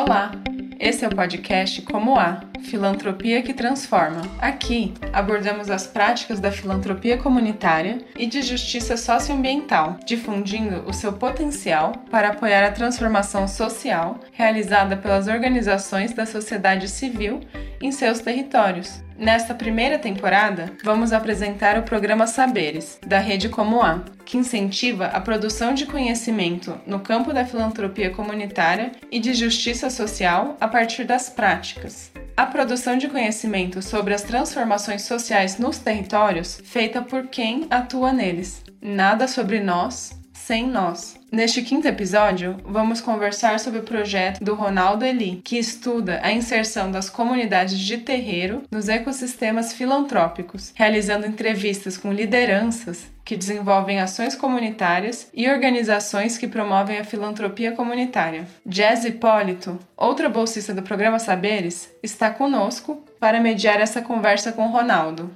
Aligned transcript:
Olá, 0.00 0.32
esse 0.80 1.04
é 1.04 1.08
o 1.08 1.14
podcast 1.14 1.82
Como 1.82 2.18
Há, 2.18 2.40
Filantropia 2.62 3.42
que 3.42 3.52
Transforma. 3.52 4.22
Aqui 4.38 4.94
abordamos 5.12 5.68
as 5.68 5.86
práticas 5.86 6.40
da 6.40 6.50
filantropia 6.50 7.18
comunitária 7.18 7.98
e 8.16 8.26
de 8.26 8.40
justiça 8.40 8.96
socioambiental, 8.96 10.00
difundindo 10.06 10.88
o 10.88 10.94
seu 10.94 11.12
potencial 11.12 11.92
para 12.10 12.28
apoiar 12.28 12.66
a 12.66 12.72
transformação 12.72 13.46
social 13.46 14.18
realizada 14.32 14.96
pelas 14.96 15.28
organizações 15.28 16.14
da 16.14 16.24
sociedade 16.24 16.88
civil 16.88 17.40
em 17.78 17.92
seus 17.92 18.20
territórios. 18.20 19.02
Nesta 19.20 19.54
primeira 19.54 19.98
temporada, 19.98 20.72
vamos 20.82 21.12
apresentar 21.12 21.78
o 21.78 21.82
programa 21.82 22.26
Saberes, 22.26 22.98
da 23.06 23.18
Rede 23.18 23.50
Como 23.50 23.82
A, 23.82 24.02
que 24.24 24.38
incentiva 24.38 25.08
a 25.08 25.20
produção 25.20 25.74
de 25.74 25.84
conhecimento 25.84 26.80
no 26.86 27.00
campo 27.00 27.30
da 27.30 27.44
filantropia 27.44 28.08
comunitária 28.08 28.92
e 29.12 29.20
de 29.20 29.34
justiça 29.34 29.90
social 29.90 30.56
a 30.58 30.66
partir 30.66 31.04
das 31.04 31.28
práticas. 31.28 32.10
A 32.34 32.46
produção 32.46 32.96
de 32.96 33.08
conhecimento 33.08 33.82
sobre 33.82 34.14
as 34.14 34.22
transformações 34.22 35.02
sociais 35.02 35.58
nos 35.58 35.76
territórios 35.76 36.58
feita 36.64 37.02
por 37.02 37.26
quem 37.26 37.66
atua 37.68 38.14
neles. 38.14 38.64
Nada 38.80 39.28
sobre 39.28 39.60
nós 39.60 40.18
sem 40.50 40.66
nós. 40.66 41.16
Neste 41.30 41.62
quinto 41.62 41.86
episódio, 41.86 42.56
vamos 42.64 43.00
conversar 43.00 43.60
sobre 43.60 43.78
o 43.78 43.84
projeto 43.84 44.42
do 44.42 44.56
Ronaldo 44.56 45.04
Eli, 45.04 45.40
que 45.44 45.56
estuda 45.56 46.18
a 46.24 46.32
inserção 46.32 46.90
das 46.90 47.08
comunidades 47.08 47.78
de 47.78 47.98
terreiro 47.98 48.64
nos 48.68 48.88
ecossistemas 48.88 49.72
filantrópicos, 49.72 50.72
realizando 50.74 51.24
entrevistas 51.24 51.96
com 51.96 52.12
lideranças 52.12 53.06
que 53.24 53.36
desenvolvem 53.36 54.00
ações 54.00 54.34
comunitárias 54.34 55.30
e 55.32 55.48
organizações 55.48 56.36
que 56.36 56.48
promovem 56.48 56.98
a 56.98 57.04
filantropia 57.04 57.70
comunitária. 57.70 58.44
Jazz 58.66 59.04
Hipólito, 59.04 59.78
outra 59.96 60.28
bolsista 60.28 60.74
do 60.74 60.82
programa 60.82 61.20
Saberes, 61.20 61.88
está 62.02 62.28
conosco 62.28 63.00
para 63.20 63.40
mediar 63.40 63.80
essa 63.80 64.02
conversa 64.02 64.50
com 64.50 64.66
Ronaldo. 64.66 65.30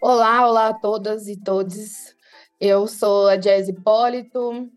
Olá, 0.00 0.46
olá 0.46 0.68
a 0.68 0.74
todas 0.74 1.26
e 1.26 1.36
todos. 1.36 2.19
Eu 2.60 2.86
sou 2.86 3.26
a 3.26 3.36
Jazz 3.36 3.70
Hipólito, 3.70 4.70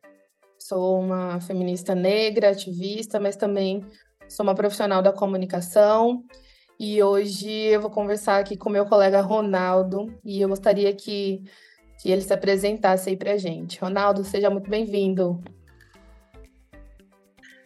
sou 0.57 1.01
uma 1.01 1.41
feminista 1.41 1.93
negra, 1.93 2.51
ativista, 2.51 3.19
mas 3.19 3.35
também 3.35 3.85
sou 4.29 4.45
uma 4.45 4.55
profissional 4.55 5.01
da 5.01 5.11
comunicação. 5.11 6.23
E 6.79 7.03
hoje 7.03 7.49
eu 7.49 7.81
vou 7.81 7.91
conversar 7.91 8.39
aqui 8.39 8.55
com 8.55 8.69
meu 8.69 8.85
colega 8.85 9.19
Ronaldo 9.19 10.07
e 10.23 10.39
eu 10.39 10.47
gostaria 10.47 10.93
que, 10.93 11.43
que 12.01 12.09
ele 12.09 12.21
se 12.21 12.33
apresentasse 12.33 13.09
aí 13.09 13.17
para 13.17 13.35
gente. 13.37 13.81
Ronaldo, 13.81 14.23
seja 14.23 14.49
muito 14.49 14.69
bem-vindo. 14.69 15.43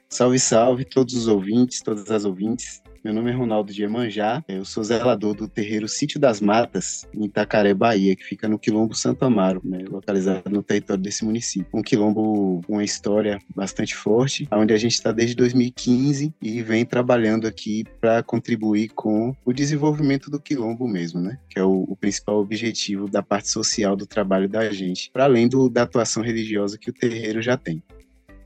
Salve, 0.09 0.39
salve 0.39 0.83
todos 0.83 1.13
os 1.13 1.27
ouvintes, 1.27 1.79
todas 1.83 2.09
as 2.09 2.25
ouvintes. 2.25 2.81
Meu 3.07 3.13
nome 3.13 3.31
é 3.31 3.33
Ronaldo 3.33 3.71
de 3.71 3.83
Emanjá, 3.83 4.43
eu 4.49 4.65
sou 4.65 4.83
zelador 4.83 5.33
do 5.33 5.47
terreiro 5.47 5.87
Sítio 5.87 6.19
das 6.19 6.41
Matas, 6.41 7.07
em 7.13 7.23
Itacaré, 7.23 7.73
Bahia, 7.73 8.13
que 8.17 8.23
fica 8.25 8.49
no 8.49 8.59
Quilombo 8.59 8.93
Santo 8.93 9.23
Amaro, 9.23 9.61
né, 9.63 9.85
localizado 9.89 10.49
no 10.49 10.61
território 10.61 11.01
desse 11.01 11.23
município. 11.23 11.69
Um 11.73 11.81
quilombo 11.81 12.61
com 12.67 12.73
uma 12.73 12.83
história 12.83 13.39
bastante 13.55 13.95
forte, 13.95 14.45
onde 14.51 14.73
a 14.73 14.77
gente 14.77 14.91
está 14.91 15.13
desde 15.13 15.37
2015 15.37 16.33
e 16.41 16.61
vem 16.61 16.83
trabalhando 16.83 17.47
aqui 17.47 17.85
para 18.01 18.21
contribuir 18.21 18.89
com 18.89 19.33
o 19.45 19.53
desenvolvimento 19.53 20.29
do 20.29 20.37
quilombo 20.37 20.85
mesmo, 20.85 21.21
né, 21.21 21.39
que 21.49 21.57
é 21.57 21.63
o, 21.63 21.85
o 21.87 21.95
principal 21.95 22.41
objetivo 22.41 23.09
da 23.09 23.23
parte 23.23 23.49
social 23.49 23.95
do 23.95 24.05
trabalho 24.05 24.49
da 24.49 24.69
gente, 24.69 25.09
para 25.13 25.23
além 25.23 25.47
do, 25.47 25.69
da 25.69 25.83
atuação 25.83 26.21
religiosa 26.21 26.77
que 26.77 26.89
o 26.89 26.93
terreiro 26.93 27.41
já 27.41 27.55
tem. 27.55 27.81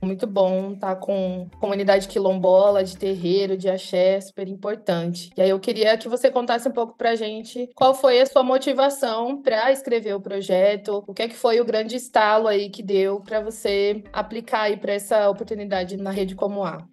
Muito 0.02 0.26
bom 0.26 0.74
estar 0.74 0.96
tá 0.96 0.96
com 0.96 1.48
comunidade 1.60 2.08
quilombola, 2.08 2.84
de 2.84 2.98
terreiro, 2.98 3.56
de 3.56 3.70
axé, 3.70 4.20
super 4.20 4.48
importante. 4.48 5.30
E 5.38 5.42
aí 5.42 5.50
eu 5.50 5.60
queria 5.60 5.96
que 5.96 6.10
você 6.10 6.32
contasse 6.32 6.68
um 6.68 6.72
pouco 6.72 6.98
pra 6.98 7.16
gente 7.16 7.70
qual 7.76 7.94
foi 7.94 8.20
a 8.20 8.26
sua 8.26 8.42
motivação 8.44 9.42
para 9.42 9.72
escrever 9.72 10.16
o 10.16 10.22
projeto, 10.22 11.04
o 11.08 11.14
que 11.14 11.22
é 11.22 11.28
que 11.28 11.36
foi 11.36 11.62
o 11.62 11.66
grande 11.66 11.96
estalo 11.96 12.48
aí 12.48 12.70
que 12.70 12.82
deu 12.82 13.22
para 13.22 13.40
você 13.42 14.04
aplicar 14.12 14.64
aí 14.64 14.78
para 14.78 14.94
essa 14.94 15.30
oportunidade 15.30 15.96
na 15.98 16.10
rede 16.10 16.34
como 16.34 16.64
a. 16.64 16.84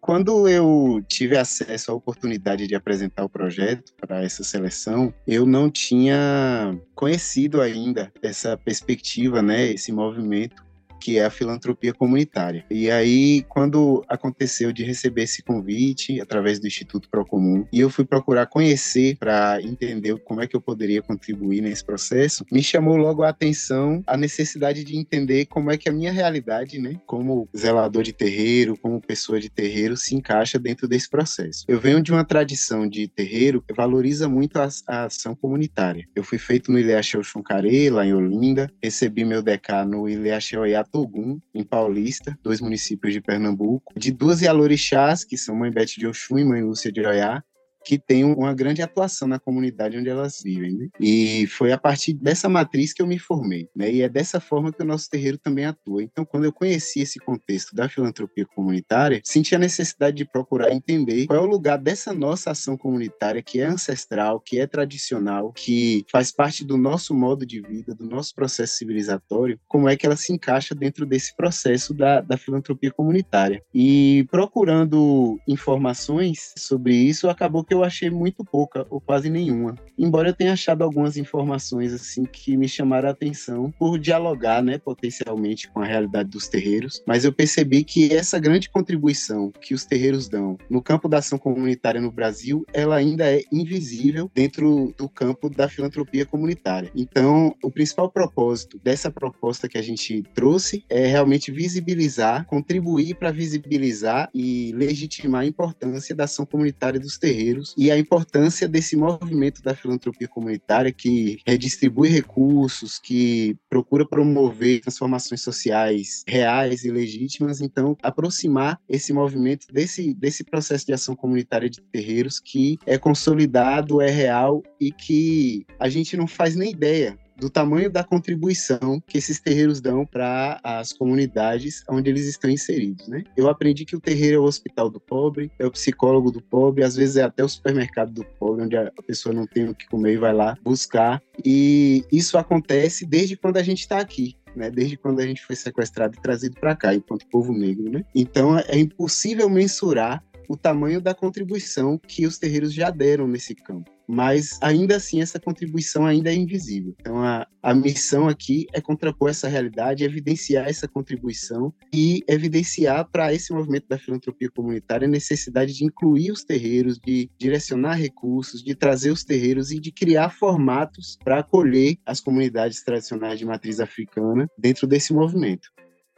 Quando 0.00 0.46
eu 0.46 1.02
tive 1.08 1.34
acesso 1.34 1.90
à 1.90 1.94
oportunidade 1.94 2.66
de 2.66 2.74
apresentar 2.74 3.24
o 3.24 3.28
projeto 3.28 3.92
para 3.98 4.22
essa 4.22 4.44
seleção, 4.44 5.12
eu 5.26 5.46
não 5.46 5.70
tinha 5.70 6.78
conhecido 6.94 7.62
ainda 7.62 8.12
essa 8.22 8.54
perspectiva, 8.54 9.40
né, 9.40 9.66
esse 9.66 9.90
movimento 9.90 10.62
que 11.04 11.18
é 11.18 11.24
a 11.26 11.30
filantropia 11.30 11.92
comunitária. 11.92 12.64
E 12.70 12.90
aí, 12.90 13.44
quando 13.46 14.02
aconteceu 14.08 14.72
de 14.72 14.82
receber 14.82 15.24
esse 15.24 15.42
convite 15.42 16.18
através 16.18 16.58
do 16.58 16.66
Instituto 16.66 17.10
Procomum, 17.10 17.66
e 17.70 17.78
eu 17.78 17.90
fui 17.90 18.06
procurar 18.06 18.46
conhecer 18.46 19.18
para 19.18 19.60
entender 19.60 20.16
como 20.24 20.40
é 20.40 20.46
que 20.46 20.56
eu 20.56 20.62
poderia 20.62 21.02
contribuir 21.02 21.60
nesse 21.60 21.84
processo, 21.84 22.42
me 22.50 22.62
chamou 22.62 22.96
logo 22.96 23.22
a 23.22 23.28
atenção 23.28 24.02
a 24.06 24.16
necessidade 24.16 24.82
de 24.82 24.96
entender 24.96 25.44
como 25.44 25.70
é 25.70 25.76
que 25.76 25.90
a 25.90 25.92
minha 25.92 26.10
realidade, 26.10 26.78
né, 26.78 26.98
como 27.04 27.50
zelador 27.54 28.02
de 28.02 28.14
terreiro, 28.14 28.74
como 28.78 28.98
pessoa 28.98 29.38
de 29.38 29.50
terreiro, 29.50 29.98
se 29.98 30.14
encaixa 30.14 30.58
dentro 30.58 30.88
desse 30.88 31.10
processo. 31.10 31.66
Eu 31.68 31.78
venho 31.78 32.02
de 32.02 32.12
uma 32.12 32.24
tradição 32.24 32.88
de 32.88 33.08
terreiro 33.08 33.60
que 33.60 33.74
valoriza 33.74 34.26
muito 34.26 34.56
a, 34.58 34.68
a 34.88 35.04
ação 35.04 35.34
comunitária. 35.34 36.06
Eu 36.16 36.24
fui 36.24 36.38
feito 36.38 36.72
no 36.72 36.78
Ileaxé 36.78 37.22
Xuncaré, 37.22 37.90
lá 37.90 38.06
em 38.06 38.14
Olinda, 38.14 38.70
recebi 38.82 39.22
meu 39.22 39.42
DK 39.42 39.84
no 39.86 40.08
Ileaxé 40.08 40.58
Oiato 40.58 40.93
Togum, 40.94 41.40
em 41.52 41.64
Paulista, 41.64 42.38
dois 42.40 42.60
municípios 42.60 43.12
de 43.12 43.20
Pernambuco, 43.20 43.98
de 43.98 44.12
duas 44.12 44.40
Yalorixás, 44.40 45.24
que 45.24 45.36
são 45.36 45.56
Mãe 45.56 45.68
Bete 45.68 45.98
de 45.98 46.06
Oxum 46.06 46.38
e 46.38 46.44
Mãe 46.44 46.62
Lúcia 46.62 46.92
de 46.92 47.00
Oiá, 47.00 47.42
que 47.84 47.98
tem 47.98 48.24
uma 48.24 48.54
grande 48.54 48.82
atuação 48.82 49.28
na 49.28 49.38
comunidade 49.38 49.98
onde 49.98 50.08
elas 50.08 50.40
vivem. 50.42 50.72
Né? 50.72 50.88
E 51.00 51.46
foi 51.46 51.72
a 51.72 51.78
partir 51.78 52.14
dessa 52.14 52.48
matriz 52.48 52.92
que 52.92 53.02
eu 53.02 53.06
me 53.06 53.18
formei. 53.18 53.68
Né? 53.74 53.92
E 53.92 54.02
é 54.02 54.08
dessa 54.08 54.40
forma 54.40 54.72
que 54.72 54.82
o 54.82 54.86
nosso 54.86 55.08
terreiro 55.10 55.38
também 55.38 55.66
atua. 55.66 56.02
Então, 56.02 56.24
quando 56.24 56.44
eu 56.44 56.52
conheci 56.52 57.00
esse 57.00 57.18
contexto 57.18 57.74
da 57.74 57.88
filantropia 57.88 58.46
comunitária, 58.46 59.20
senti 59.24 59.54
a 59.54 59.58
necessidade 59.58 60.16
de 60.16 60.24
procurar 60.24 60.72
entender 60.72 61.26
qual 61.26 61.38
é 61.38 61.42
o 61.42 61.46
lugar 61.46 61.78
dessa 61.78 62.12
nossa 62.12 62.50
ação 62.50 62.76
comunitária 62.76 63.42
que 63.42 63.60
é 63.60 63.66
ancestral, 63.66 64.40
que 64.40 64.58
é 64.58 64.66
tradicional, 64.66 65.52
que 65.52 66.04
faz 66.10 66.30
parte 66.30 66.64
do 66.64 66.76
nosso 66.76 67.14
modo 67.14 67.44
de 67.44 67.60
vida, 67.60 67.94
do 67.94 68.06
nosso 68.06 68.34
processo 68.34 68.76
civilizatório, 68.76 69.58
como 69.68 69.88
é 69.88 69.96
que 69.96 70.06
ela 70.06 70.16
se 70.16 70.32
encaixa 70.32 70.74
dentro 70.74 71.04
desse 71.04 71.34
processo 71.36 71.92
da, 71.92 72.20
da 72.20 72.36
filantropia 72.36 72.90
comunitária. 72.90 73.62
E 73.74 74.26
procurando 74.30 75.38
informações 75.46 76.52
sobre 76.56 76.94
isso, 76.94 77.28
acabou 77.28 77.64
que 77.64 77.73
eu 77.74 77.84
achei 77.84 78.10
muito 78.10 78.44
pouca 78.44 78.86
ou 78.90 79.00
quase 79.00 79.28
nenhuma. 79.28 79.74
Embora 79.98 80.28
eu 80.28 80.34
tenha 80.34 80.52
achado 80.52 80.82
algumas 80.82 81.16
informações 81.16 81.92
assim 81.92 82.24
que 82.24 82.56
me 82.56 82.68
chamaram 82.68 83.08
a 83.08 83.12
atenção 83.12 83.70
por 83.78 83.98
dialogar, 83.98 84.62
né, 84.62 84.78
potencialmente 84.78 85.68
com 85.68 85.80
a 85.80 85.84
realidade 85.84 86.30
dos 86.30 86.48
terreiros, 86.48 87.02
mas 87.06 87.24
eu 87.24 87.32
percebi 87.32 87.84
que 87.84 88.12
essa 88.12 88.38
grande 88.38 88.68
contribuição 88.68 89.52
que 89.60 89.74
os 89.74 89.84
terreiros 89.84 90.28
dão 90.28 90.58
no 90.68 90.82
campo 90.82 91.08
da 91.08 91.18
ação 91.18 91.38
comunitária 91.38 92.00
no 92.00 92.10
Brasil, 92.10 92.64
ela 92.72 92.96
ainda 92.96 93.24
é 93.24 93.42
invisível 93.52 94.30
dentro 94.34 94.94
do 94.96 95.08
campo 95.08 95.48
da 95.48 95.68
filantropia 95.68 96.26
comunitária. 96.26 96.90
Então, 96.94 97.54
o 97.62 97.70
principal 97.70 98.10
propósito 98.10 98.78
dessa 98.82 99.10
proposta 99.10 99.68
que 99.68 99.78
a 99.78 99.82
gente 99.82 100.22
trouxe 100.34 100.84
é 100.88 101.06
realmente 101.06 101.50
visibilizar, 101.50 102.46
contribuir 102.46 103.14
para 103.16 103.30
visibilizar 103.30 104.30
e 104.34 104.72
legitimar 104.74 105.42
a 105.42 105.46
importância 105.46 106.14
da 106.14 106.24
ação 106.24 106.44
comunitária 106.46 107.00
dos 107.00 107.18
terreiros 107.18 107.63
e 107.76 107.90
a 107.90 107.98
importância 107.98 108.68
desse 108.68 108.96
movimento 108.96 109.62
da 109.62 109.74
filantropia 109.74 110.28
comunitária 110.28 110.92
que 110.92 111.38
redistribui 111.46 112.08
recursos, 112.08 112.98
que 112.98 113.56
procura 113.68 114.06
promover 114.06 114.80
transformações 114.80 115.40
sociais 115.40 116.24
reais 116.26 116.84
e 116.84 116.90
legítimas. 116.90 117.60
Então, 117.60 117.96
aproximar 118.02 118.80
esse 118.88 119.12
movimento 119.12 119.66
desse, 119.72 120.12
desse 120.12 120.44
processo 120.44 120.86
de 120.86 120.92
ação 120.92 121.14
comunitária 121.14 121.70
de 121.70 121.80
terreiros 121.80 122.40
que 122.40 122.78
é 122.84 122.98
consolidado, 122.98 124.00
é 124.00 124.10
real 124.10 124.62
e 124.80 124.90
que 124.90 125.64
a 125.78 125.88
gente 125.88 126.16
não 126.16 126.26
faz 126.26 126.54
nem 126.56 126.70
ideia 126.70 127.18
do 127.36 127.50
tamanho 127.50 127.90
da 127.90 128.04
contribuição 128.04 129.00
que 129.06 129.18
esses 129.18 129.40
terreiros 129.40 129.80
dão 129.80 130.06
para 130.06 130.60
as 130.62 130.92
comunidades 130.92 131.82
onde 131.88 132.10
eles 132.10 132.26
estão 132.26 132.50
inseridos, 132.50 133.08
né? 133.08 133.24
Eu 133.36 133.48
aprendi 133.48 133.84
que 133.84 133.96
o 133.96 134.00
terreiro 134.00 134.36
é 134.36 134.40
o 134.40 134.44
hospital 134.44 134.88
do 134.88 135.00
pobre, 135.00 135.50
é 135.58 135.66
o 135.66 135.70
psicólogo 135.70 136.30
do 136.30 136.40
pobre, 136.40 136.84
às 136.84 136.96
vezes 136.96 137.16
é 137.16 137.22
até 137.22 137.42
o 137.44 137.48
supermercado 137.48 138.12
do 138.12 138.24
pobre, 138.24 138.64
onde 138.64 138.76
a 138.76 138.90
pessoa 139.06 139.34
não 139.34 139.46
tem 139.46 139.68
o 139.68 139.74
que 139.74 139.86
comer 139.88 140.14
e 140.14 140.18
vai 140.18 140.32
lá 140.32 140.56
buscar. 140.62 141.22
E 141.44 142.04
isso 142.10 142.38
acontece 142.38 143.04
desde 143.04 143.36
quando 143.36 143.56
a 143.56 143.62
gente 143.62 143.80
está 143.80 143.98
aqui. 143.98 144.36
Né, 144.54 144.70
desde 144.70 144.96
quando 144.96 145.18
a 145.18 145.26
gente 145.26 145.44
foi 145.44 145.56
sequestrado 145.56 146.16
e 146.16 146.22
trazido 146.22 146.54
para 146.60 146.76
cá, 146.76 146.94
enquanto 146.94 147.26
povo 147.26 147.52
negro. 147.52 147.90
Né? 147.90 148.04
Então 148.14 148.56
é 148.56 148.78
impossível 148.78 149.50
mensurar 149.50 150.22
o 150.48 150.56
tamanho 150.56 151.00
da 151.00 151.12
contribuição 151.12 151.98
que 151.98 152.24
os 152.24 152.38
terreiros 152.38 152.72
já 152.72 152.88
deram 152.88 153.26
nesse 153.26 153.52
campo. 153.52 153.90
Mas 154.08 154.58
ainda 154.60 154.96
assim 154.96 155.20
essa 155.20 155.40
contribuição 155.40 156.06
ainda 156.06 156.30
é 156.30 156.34
invisível. 156.34 156.94
Então 157.00 157.22
a, 157.22 157.46
a 157.62 157.74
missão 157.74 158.28
aqui 158.28 158.66
é 158.72 158.80
contrapor 158.80 159.30
essa 159.30 159.48
realidade, 159.48 160.04
evidenciar 160.04 160.68
essa 160.68 160.86
contribuição 160.86 161.72
e 161.92 162.22
evidenciar 162.28 163.08
para 163.10 163.32
esse 163.32 163.52
movimento 163.52 163.88
da 163.88 163.98
filantropia 163.98 164.50
comunitária 164.50 165.06
a 165.06 165.10
necessidade 165.10 165.72
de 165.72 165.84
incluir 165.84 166.30
os 166.30 166.44
terreiros, 166.44 166.98
de 166.98 167.30
direcionar 167.38 167.94
recursos, 167.94 168.62
de 168.62 168.74
trazer 168.74 169.10
os 169.10 169.24
terreiros 169.24 169.70
e 169.70 169.80
de 169.80 169.90
criar 169.90 170.30
formatos 170.30 171.18
para 171.24 171.40
acolher 171.40 171.96
as 172.04 172.20
comunidades 172.20 172.82
tradicionais 172.82 173.38
de 173.38 173.46
matriz 173.46 173.80
africana 173.80 174.48
dentro 174.58 174.86
desse 174.86 175.12
movimento. 175.12 175.68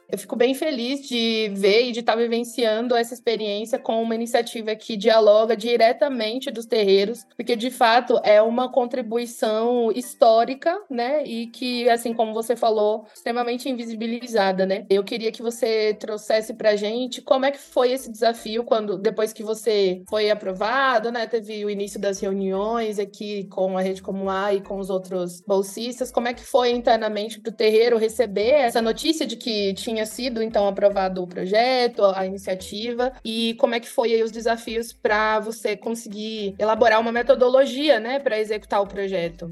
Eu 0.09 0.19
fico 0.19 0.37
bem 0.37 0.55
feliz 0.55 1.07
de 1.07 1.51
ver 1.55 1.89
e 1.89 1.93
de 1.93 2.01
estar 2.01 2.15
vivenciando 2.15 2.95
essa 2.95 3.13
experiência 3.13 3.79
com 3.79 4.01
uma 4.01 4.15
iniciativa 4.15 4.75
que 4.77 4.97
dialoga 4.97 5.57
diretamente 5.57 6.51
dos 6.51 6.65
terreiros, 6.65 7.27
porque 7.37 7.57
de 7.57 7.71
fato 7.71 8.21
é 8.23 8.41
uma 8.41 8.71
contribuição 8.71 9.91
histórica, 9.91 10.79
né? 10.89 11.25
E 11.25 11.49
que, 11.49 11.89
assim 11.89 12.15
como 12.15 12.33
você 12.33 12.55
falou, 12.55 13.07
extremamente 13.13 13.69
invisibilizada, 13.69 14.65
né? 14.65 14.87
Eu 14.89 15.03
queria 15.03 15.33
que 15.33 15.43
você 15.43 15.95
trouxesse 15.95 16.55
pra 16.55 16.77
gente 16.77 17.21
como 17.21 17.45
é 17.45 17.51
que 17.51 17.59
foi 17.59 17.91
esse 17.91 18.11
desafio 18.11 18.63
quando 18.63 18.97
depois 18.97 19.33
que 19.33 19.43
você 19.43 20.03
foi 20.09 20.31
aprovado, 20.31 21.11
né? 21.11 21.27
Teve 21.27 21.65
o 21.65 21.71
início 21.71 22.01
das 22.01 22.21
reuniões 22.21 23.01
aqui 23.01 23.45
com 23.51 23.77
a 23.77 23.81
Rede 23.81 24.03
Comunar 24.03 24.55
e 24.55 24.61
com 24.61 24.79
os 24.79 24.89
outros 24.89 25.41
bolsistas, 25.41 26.13
como 26.13 26.29
é 26.29 26.35
que 26.35 26.45
foi 26.45 26.71
internamente 26.71 27.41
para 27.41 27.51
o 27.51 27.55
terreiro 27.55 27.99
receber 27.99 28.51
essa 28.51 28.81
notícia 28.81 29.27
de 29.27 29.37
que 29.37 29.75
tinha 29.75 29.96
tinha 29.97 30.05
sido 30.05 30.43
então 30.43 30.69
aprovado 30.69 31.23
o 31.23 31.27
projeto, 31.27 32.05
a 32.05 32.27
iniciativa 32.27 33.13
e 33.25 33.55
como 33.55 33.75
é 33.75 33.81
que 33.81 33.89
foi 33.89 34.13
aí 34.13 34.23
os 34.23 34.31
desafios 34.31 34.93
para 34.93 35.41
você 35.41 35.75
conseguir 35.75 36.55
elaborar 36.59 37.01
uma 37.01 37.11
metodologia, 37.11 37.99
né, 37.99 38.19
para 38.19 38.39
executar 38.39 38.83
o 38.83 38.87
projeto? 38.87 39.49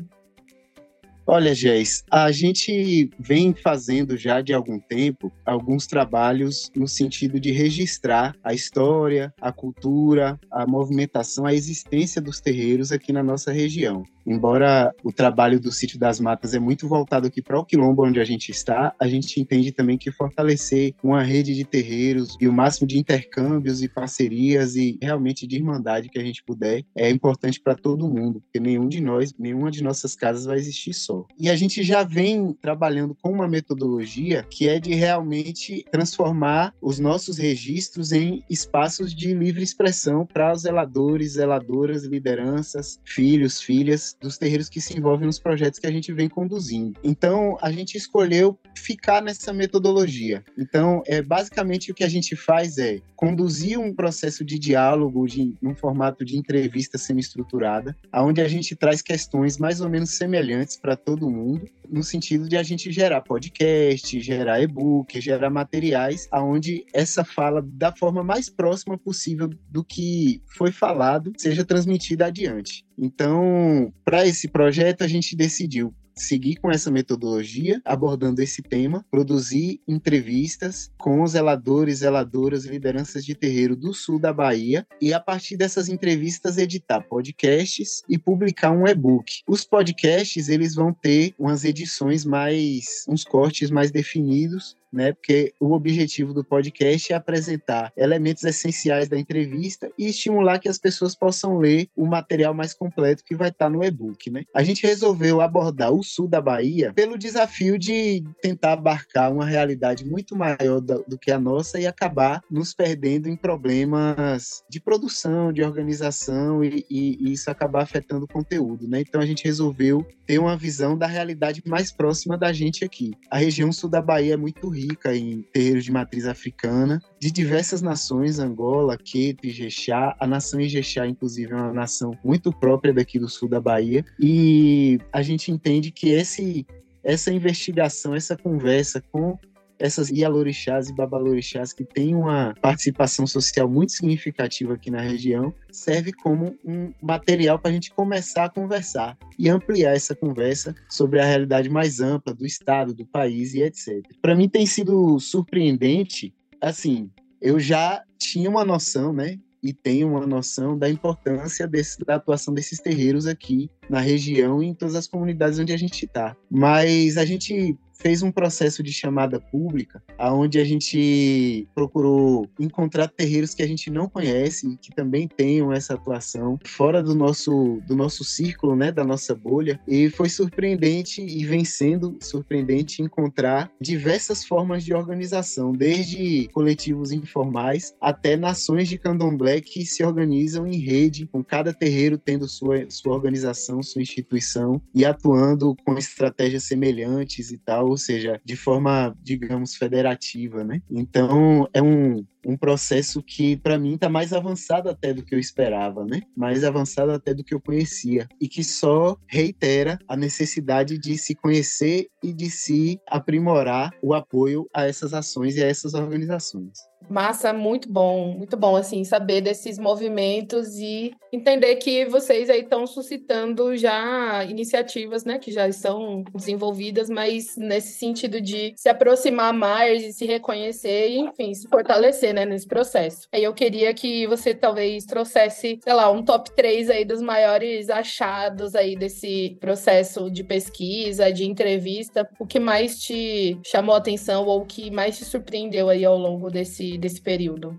Olha, 1.26 1.55
Jéssica, 1.55 2.06
a 2.11 2.31
gente 2.31 3.08
vem 3.19 3.55
fazendo 3.55 4.14
já 4.14 4.43
de 4.43 4.52
algum 4.52 4.79
tempo 4.79 5.32
alguns 5.46 5.87
trabalhos 5.87 6.70
no 6.76 6.87
sentido 6.87 7.41
de 7.41 7.50
registrar 7.50 8.37
a 8.44 8.52
história, 8.52 9.32
a 9.41 9.50
cultura, 9.50 10.38
a 10.50 10.67
movimentação, 10.67 11.46
a 11.46 11.55
existência 11.55 12.20
dos 12.20 12.43
terreiros 12.43 12.93
aqui 12.93 13.11
na 13.11 13.23
nossa 13.23 13.50
região. 13.50 14.05
Embora 14.26 14.94
o 15.03 15.12
trabalho 15.12 15.61
do 15.61 15.71
Sítio 15.71 15.99
das 15.99 16.19
Matas 16.19 16.55
é 16.55 16.59
muito 16.59 16.88
voltado 16.88 17.26
aqui 17.26 17.43
para 17.43 17.59
o 17.59 17.65
quilombo 17.65 18.06
onde 18.06 18.21
a 18.21 18.25
gente 18.25 18.50
está, 18.50 18.94
a 18.99 19.06
gente 19.06 19.41
entende 19.41 19.71
também 19.71 19.99
que 19.99 20.11
fortalecer 20.11 20.94
uma 21.03 21.23
rede 21.23 21.55
de 21.55 21.65
terreiros 21.65 22.37
e 22.41 22.49
o 22.49 22.53
máximo 22.53 22.87
de 22.87 22.99
intercâmbios 22.99 23.82
e 23.82 23.88
parcerias 23.88 24.76
e 24.76 24.99
realmente 25.00 25.47
de 25.47 25.56
irmandade 25.56 26.09
que 26.09 26.19
a 26.19 26.25
gente 26.25 26.43
puder 26.43 26.85
é 26.97 27.11
importante 27.11 27.61
para 27.61 27.75
todo 27.75 28.09
mundo, 28.09 28.41
porque 28.41 28.59
nenhum 28.59 28.88
de 28.88 29.00
nós, 29.00 29.35
nenhuma 29.38 29.71
de 29.71 29.82
nossas 29.82 30.17
casas 30.17 30.44
vai 30.47 30.56
existir 30.56 30.94
só. 30.94 31.27
E 31.38 31.50
a 31.50 31.56
gente 31.56 31.82
já 31.82 32.03
vem 32.03 32.53
trabalhando 32.55 33.15
com 33.15 33.31
uma 33.31 33.49
metodologia 33.49 34.47
que 34.49 34.69
é 34.69 34.81
de 34.81 34.94
realmente 34.94 35.85
transformar 35.91 36.75
os 36.81 36.99
nossos 36.99 37.37
registros 37.37 38.12
em 38.12 38.43
espaços 38.49 39.15
de 39.15 39.35
livre 39.35 39.62
expressão 39.62 40.27
para 40.27 40.53
os 40.53 40.62
zeladores, 40.62 41.32
zeladoras, 41.32 42.05
lideranças, 42.05 43.00
filhos, 43.05 43.61
filhas 43.61 44.14
dos 44.21 44.39
terreiros 44.39 44.69
que 44.69 44.81
se 44.81 44.97
envolvem 44.97 45.27
nos 45.27 45.39
projetos 45.39 45.79
que 45.79 45.87
a 45.87 45.93
gente 45.93 46.13
vem 46.13 46.29
conduzindo. 46.29 46.99
Então, 47.03 47.57
a 47.61 47.71
gente 47.71 47.97
escolheu 47.97 48.59
ficar 48.77 49.23
nessa 49.23 49.53
metodologia. 49.53 50.45
Então, 50.59 51.03
é 51.07 51.23
basicamente 51.23 51.91
o 51.91 51.95
que 51.95 52.05
a 52.05 52.09
gente 52.09 52.35
faz 52.37 52.79
é 52.79 53.01
conduzir 53.17 53.79
um 53.79 53.95
processo 53.95 54.45
de 54.45 54.59
diálogo 54.59 55.27
de 55.27 55.55
num 55.63 55.75
formato 55.75 56.25
de 56.25 56.37
entrevista 56.37 56.99
semi-estruturada, 56.99 57.97
aonde 58.13 58.41
a 58.41 58.49
gente 58.49 58.77
traz 58.77 59.01
questões 59.01 59.57
mais 59.57 59.81
ou 59.81 59.89
menos 59.89 60.11
semelhantes 60.11 60.77
para 60.77 60.97
todo 60.97 61.31
mundo, 61.31 61.67
no 61.89 62.03
sentido 62.03 62.49
de 62.49 62.57
a 62.57 62.63
gente 62.63 62.91
gerar 62.91 63.21
podcast, 63.21 64.21
gerar 64.21 64.61
e-book, 64.61 65.21
gerar 65.21 65.51
materiais 65.51 66.27
aonde 66.31 66.85
essa 66.93 67.25
fala 67.25 67.63
da 67.63 67.95
forma 67.95 68.23
mais 68.23 68.49
próxima 68.49 68.99
possível 68.99 69.49
do 69.71 69.85
que 69.85 70.43
foi 70.47 70.73
falado 70.73 71.33
seja 71.37 71.65
transmitida 71.65 72.27
adiante. 72.27 72.85
Então, 72.99 73.93
para 74.05 74.26
esse 74.26 74.49
projeto, 74.49 75.02
a 75.02 75.08
gente 75.08 75.37
decidiu 75.37 75.94
seguir 76.17 76.56
com 76.56 76.70
essa 76.70 76.91
metodologia, 76.91 77.81
abordando 77.85 78.41
esse 78.41 78.62
tema, 78.62 79.05
produzir 79.11 79.81
entrevistas 79.87 80.91
com 80.99 81.23
os 81.23 81.32
zeladores, 81.32 81.99
zeladoras, 81.99 82.64
lideranças 82.64 83.25
de 83.25 83.35
terreiro 83.35 83.75
do 83.75 83.93
sul 83.93 84.19
da 84.19 84.32
Bahia 84.32 84.87
e 85.00 85.12
a 85.12 85.20
partir 85.20 85.56
dessas 85.56 85.88
entrevistas 85.88 86.56
editar 86.56 87.00
podcasts 87.02 88.02
e 88.08 88.19
publicar 88.19 88.70
um 88.70 88.87
e-book. 88.87 89.43
Os 89.49 89.64
podcasts, 89.64 90.49
eles 90.49 90.75
vão 90.75 90.93
ter 90.93 91.35
umas 91.38 91.64
edições 91.64 92.25
mais, 92.25 93.05
uns 93.08 93.25
cortes 93.25 93.70
mais 93.70 93.91
definidos 93.91 94.76
né? 94.94 95.12
Porque 95.12 95.52
o 95.61 95.73
objetivo 95.73 96.32
do 96.32 96.44
podcast 96.44 97.12
é 97.12 97.17
apresentar 97.17 97.93
elementos 97.96 98.44
essenciais 98.44 99.08
da 99.08 99.19
entrevista 99.19 99.91
e 99.99 100.06
estimular 100.06 100.58
que 100.58 100.69
as 100.69 100.79
pessoas 100.79 101.14
possam 101.14 101.58
ler 101.58 101.88
o 101.96 102.06
material 102.06 102.55
mais 102.55 102.73
completo 102.73 103.25
que 103.25 103.35
vai 103.35 103.49
estar 103.49 103.69
no 103.69 103.85
e-book, 103.85 104.31
né? 104.31 104.44
A 104.55 104.62
gente 104.62 104.87
resolveu 104.87 105.41
abordar 105.41 105.93
o 105.93 106.02
sul 106.02 106.29
da 106.29 106.41
Bahia 106.41 106.93
pelo 106.94 107.19
desafio 107.19 107.79
de 107.79 108.23
tentar 108.41 108.75
abarcar 108.75 109.32
uma 109.32 109.44
realidade 109.44 110.05
muito 110.05 110.37
maior 110.37 110.81
do, 110.81 111.19
que 111.19 111.31
a 111.31 111.38
nossa 111.38 111.81
e 111.81 111.87
acabar 111.87 112.43
nos 112.50 112.73
perdendo 112.73 113.29
em 113.29 113.37
problemas 113.37 114.62
de 114.69 114.81
produção, 114.81 115.52
de 115.52 115.62
organização 115.62 116.62
e, 116.62 116.85
e, 116.88 117.17
e 117.20 117.32
isso 117.32 117.50
acabar 117.50 117.82
afetando 117.82 118.26
o 118.26 118.29
conteúdo, 118.29 118.87
né? 118.87 119.00
Então 119.00 119.20
a 119.20 119.26
gente 119.26 119.44
resolveu 119.44 120.06
ter 120.26 120.38
uma 120.38 120.56
visão 120.56 120.96
da 120.96 121.06
realidade 121.06 121.62
mais 121.67 121.91
próxima 121.91 122.37
da 122.38 122.52
gente 122.52 122.85
aqui. 122.85 123.12
A 123.31 123.38
região 123.38 123.73
sul 123.73 123.91
da 123.91 124.00
Bahia 124.00 124.35
é 124.35 124.37
muito 124.37 124.69
rica 124.69 124.84
rica 124.87 125.15
em 125.15 125.43
terreiros 125.53 125.85
de 125.85 125.93
matriz 125.93 126.27
africana, 126.27 127.01
de 127.19 127.31
diversas 127.31 127.83
nações, 127.83 128.39
Angola, 128.39 128.97
Queto, 128.97 129.47
Ijexá. 129.47 130.17
A 130.19 130.27
nação 130.27 130.61
Ijexá, 130.61 131.07
inclusive, 131.07 131.53
é 131.53 131.57
uma 131.57 131.73
nação 131.73 132.17
muito 132.25 132.53
própria 132.53 132.93
daqui 132.93 133.19
do 133.19 133.29
sul 133.29 133.49
da 133.49 133.61
Bahia. 133.61 134.05
E 134.19 134.99
a 135.13 135.23
gente 135.23 135.51
entende 135.51 135.91
que 135.91 136.09
esse, 136.11 136.67
essa 137.03 137.33
investigação, 137.33 138.15
essa 138.15 138.37
conversa 138.37 139.03
com 139.13 139.39
essas 139.79 140.11
Ialorixás 140.11 140.88
e 140.88 140.94
Babalorixás 140.94 141.73
que 141.73 141.85
têm 141.85 142.15
uma 142.15 142.55
participação 142.61 143.26
social 143.26 143.69
muito 143.69 143.93
significativa 143.93 144.75
aqui 144.75 144.91
na 144.91 145.00
região, 145.00 145.55
serve 145.71 146.12
como 146.12 146.56
um 146.65 146.93
material 147.03 147.59
para 147.59 147.71
a 147.71 147.75
gente 147.75 147.93
começar 147.93 148.44
a 148.44 148.50
conversar 148.50 149.17
e 149.38 149.49
ampliar 149.49 149.94
essa 149.94 150.15
conversa 150.15 150.75
sobre 150.88 151.21
a 151.21 151.25
realidade 151.25 151.69
mais 151.69 152.00
ampla 152.00 152.35
do 152.35 152.47
Estado, 152.47 152.94
do 152.94 153.06
país 153.06 153.55
e 153.55 153.62
etc. 153.62 154.03
Para 154.23 154.35
mim 154.35 154.49
tem 154.49 154.67
sido 154.67 155.19
surpreendente, 155.19 156.35
assim, 156.60 157.10
eu 157.41 157.58
já 157.58 158.03
tinha 158.19 158.49
uma 158.49 158.65
noção, 158.65 159.13
né, 159.13 159.39
e 159.65 159.72
tenho 159.72 160.08
uma 160.08 160.27
noção 160.27 160.79
da 160.79 160.91
importância 160.91 161.67
desse, 161.67 161.99
da 162.05 162.17
atuação 162.17 162.53
desses 162.53 162.79
terreiros 162.81 163.27
aqui 163.27 163.70
na 163.88 164.00
região 164.00 164.62
e 164.62 164.67
em 164.67 164.74
todas 164.74 164.94
as 164.94 165.06
comunidades 165.06 165.58
onde 165.58 165.72
a 165.72 165.76
gente 165.76 166.05
está. 166.05 166.36
Mas 166.50 167.17
a 167.17 167.24
gente 167.24 167.76
fez 168.05 168.22
um 168.22 168.31
processo 168.31 168.82
de 168.82 168.93
chamada 168.93 169.41
pública, 169.41 170.03
aonde 170.19 170.58
a 170.58 170.64
gente 170.64 171.67
procurou 171.74 172.46
encontrar 172.58 173.08
terreiros 173.08 173.55
que 173.55 173.62
a 173.62 173.67
gente 173.67 173.91
não 173.91 174.08
conhece 174.08 174.69
e 174.69 174.76
que 174.76 174.94
também 174.94 175.29
tenham 175.29 175.72
essa 175.72 175.94
atuação 175.94 176.58
fora 176.64 177.03
do 177.03 177.14
nosso 177.14 177.81
do 177.86 177.96
nosso 177.96 178.24
círculo, 178.24 178.76
né, 178.76 178.93
da 178.93 179.05
nossa 179.05 179.34
bolha. 179.34 179.81
E 179.86 180.10
foi 180.10 180.29
surpreendente 180.29 181.22
e 181.22 181.44
vem 181.44 181.64
sendo 181.64 182.19
surpreendente 182.20 183.03
encontrar 183.03 183.70
diversas 183.81 184.44
formas 184.44 184.84
de 184.84 184.93
organização, 184.93 185.72
desde 185.72 186.48
coletivos 186.53 187.12
informais 187.12 187.94
até 188.00 188.36
nações 188.36 188.88
de 188.88 188.98
candomblé 188.98 189.60
que 189.60 189.84
se 189.86 190.05
organizam 190.05 190.67
em 190.67 190.79
rede, 190.79 191.26
com 191.26 191.43
cada 191.43 191.72
terreiro 191.72 192.19
tendo 192.19 192.48
sua 192.48 192.84
sua 192.88 193.14
organização, 193.14 193.74
sua 193.83 194.03
instituição 194.03 194.81
e 194.95 195.05
atuando 195.05 195.75
com 195.85 195.97
estratégias 195.97 196.65
semelhantes 196.65 197.51
e 197.51 197.59
tal 197.59 197.89
ou 197.89 197.97
seja, 197.97 198.41
de 198.45 198.57
forma, 198.57 199.17
digamos, 199.23 199.75
federativa, 199.75 200.65
né? 200.65 200.81
Então, 200.91 201.69
é 201.73 201.83
um, 201.83 202.25
um 202.46 202.56
processo 202.56 203.22
que, 203.22 203.56
para 203.56 203.79
mim, 203.79 203.94
está 203.94 204.08
mais 204.08 204.32
avançado 204.32 204.89
até 204.89 205.13
do 205.13 205.24
que 205.24 205.34
eu 205.34 205.39
esperava, 205.39 206.05
né? 206.05 206.20
Mais 206.36 206.65
avançado 206.65 207.13
até 207.13 207.32
do 207.34 207.44
que 207.44 207.55
eu 207.55 207.60
conhecia. 207.60 208.29
E 208.41 208.48
que 208.48 208.63
só 208.63 209.17
reitera 209.27 209.98
a 210.08 210.17
necessidade 210.17 210.98
de 210.98 211.17
se 211.19 211.34
conhecer 211.34 212.08
e 212.22 212.32
de 212.32 212.51
se 212.51 213.01
aprimorar 213.08 213.93
o 214.03 214.15
apoio 214.15 214.69
a 214.74 214.86
essas 214.86 215.15
ações 215.15 215.56
e 215.56 215.63
a 215.63 215.67
essas 215.67 215.94
organizações. 215.94 216.72
Massa, 217.08 217.53
muito 217.53 217.91
bom, 217.91 218.34
muito 218.36 218.56
bom, 218.56 218.77
assim, 218.77 219.05
saber 219.05 219.41
desses 219.41 219.79
movimentos 219.79 220.77
e 220.79 221.13
entender 221.32 221.77
que 221.77 222.06
vocês 222.06 222.48
aí 222.48 222.60
estão 222.60 222.86
suscitando 222.86 223.77
já 223.77 224.44
iniciativas, 224.44 225.24
né, 225.24 225.39
que 225.39 225.53
já 225.53 225.69
estão 225.69 226.24
desenvolvidas, 226.34 227.10
mas 227.10 227.56
nesse 227.56 227.98
sentido 227.98 228.41
de 228.41 228.72
se 228.77 228.89
aproximar 228.89 229.53
mais 229.53 230.03
e 230.03 230.13
se 230.13 230.24
reconhecer 230.24 231.10
e, 231.10 231.19
enfim, 231.19 231.53
se 231.55 231.69
fortalecer 231.69 232.32
né, 232.34 232.44
nesse 232.44 232.67
processo. 232.67 233.29
Aí 233.32 233.44
eu 233.44 233.55
queria 233.55 233.94
que 233.94 234.26
você 234.26 234.55
talvez 234.55 235.05
trouxesse, 235.05 235.79
sei 235.82 235.93
lá, 235.93 236.10
um 236.10 236.22
top 236.22 236.55
3 236.55 236.91
aí 236.91 237.05
dos 237.05 237.22
maiores 237.22 237.88
achados 237.88 238.74
aí 238.74 238.96
desse 238.96 239.56
processo 239.60 240.31
de 240.31 240.44
pesquisa, 240.44 241.32
de 241.32 241.44
entrevista, 241.44 242.29
o 242.38 242.46
que 242.46 242.60
mais 242.60 243.00
te 243.00 243.58
chamou 243.64 243.94
a 243.94 243.98
atenção 243.98 244.44
ou 244.44 244.62
o 244.62 244.67
que 244.67 244.91
mais 244.91 245.17
te 245.17 245.24
surpreendeu 245.24 245.88
aí 245.88 246.05
ao 246.05 246.19
longo 246.19 246.50
desse, 246.50 246.98
desse 246.98 247.20
período? 247.20 247.79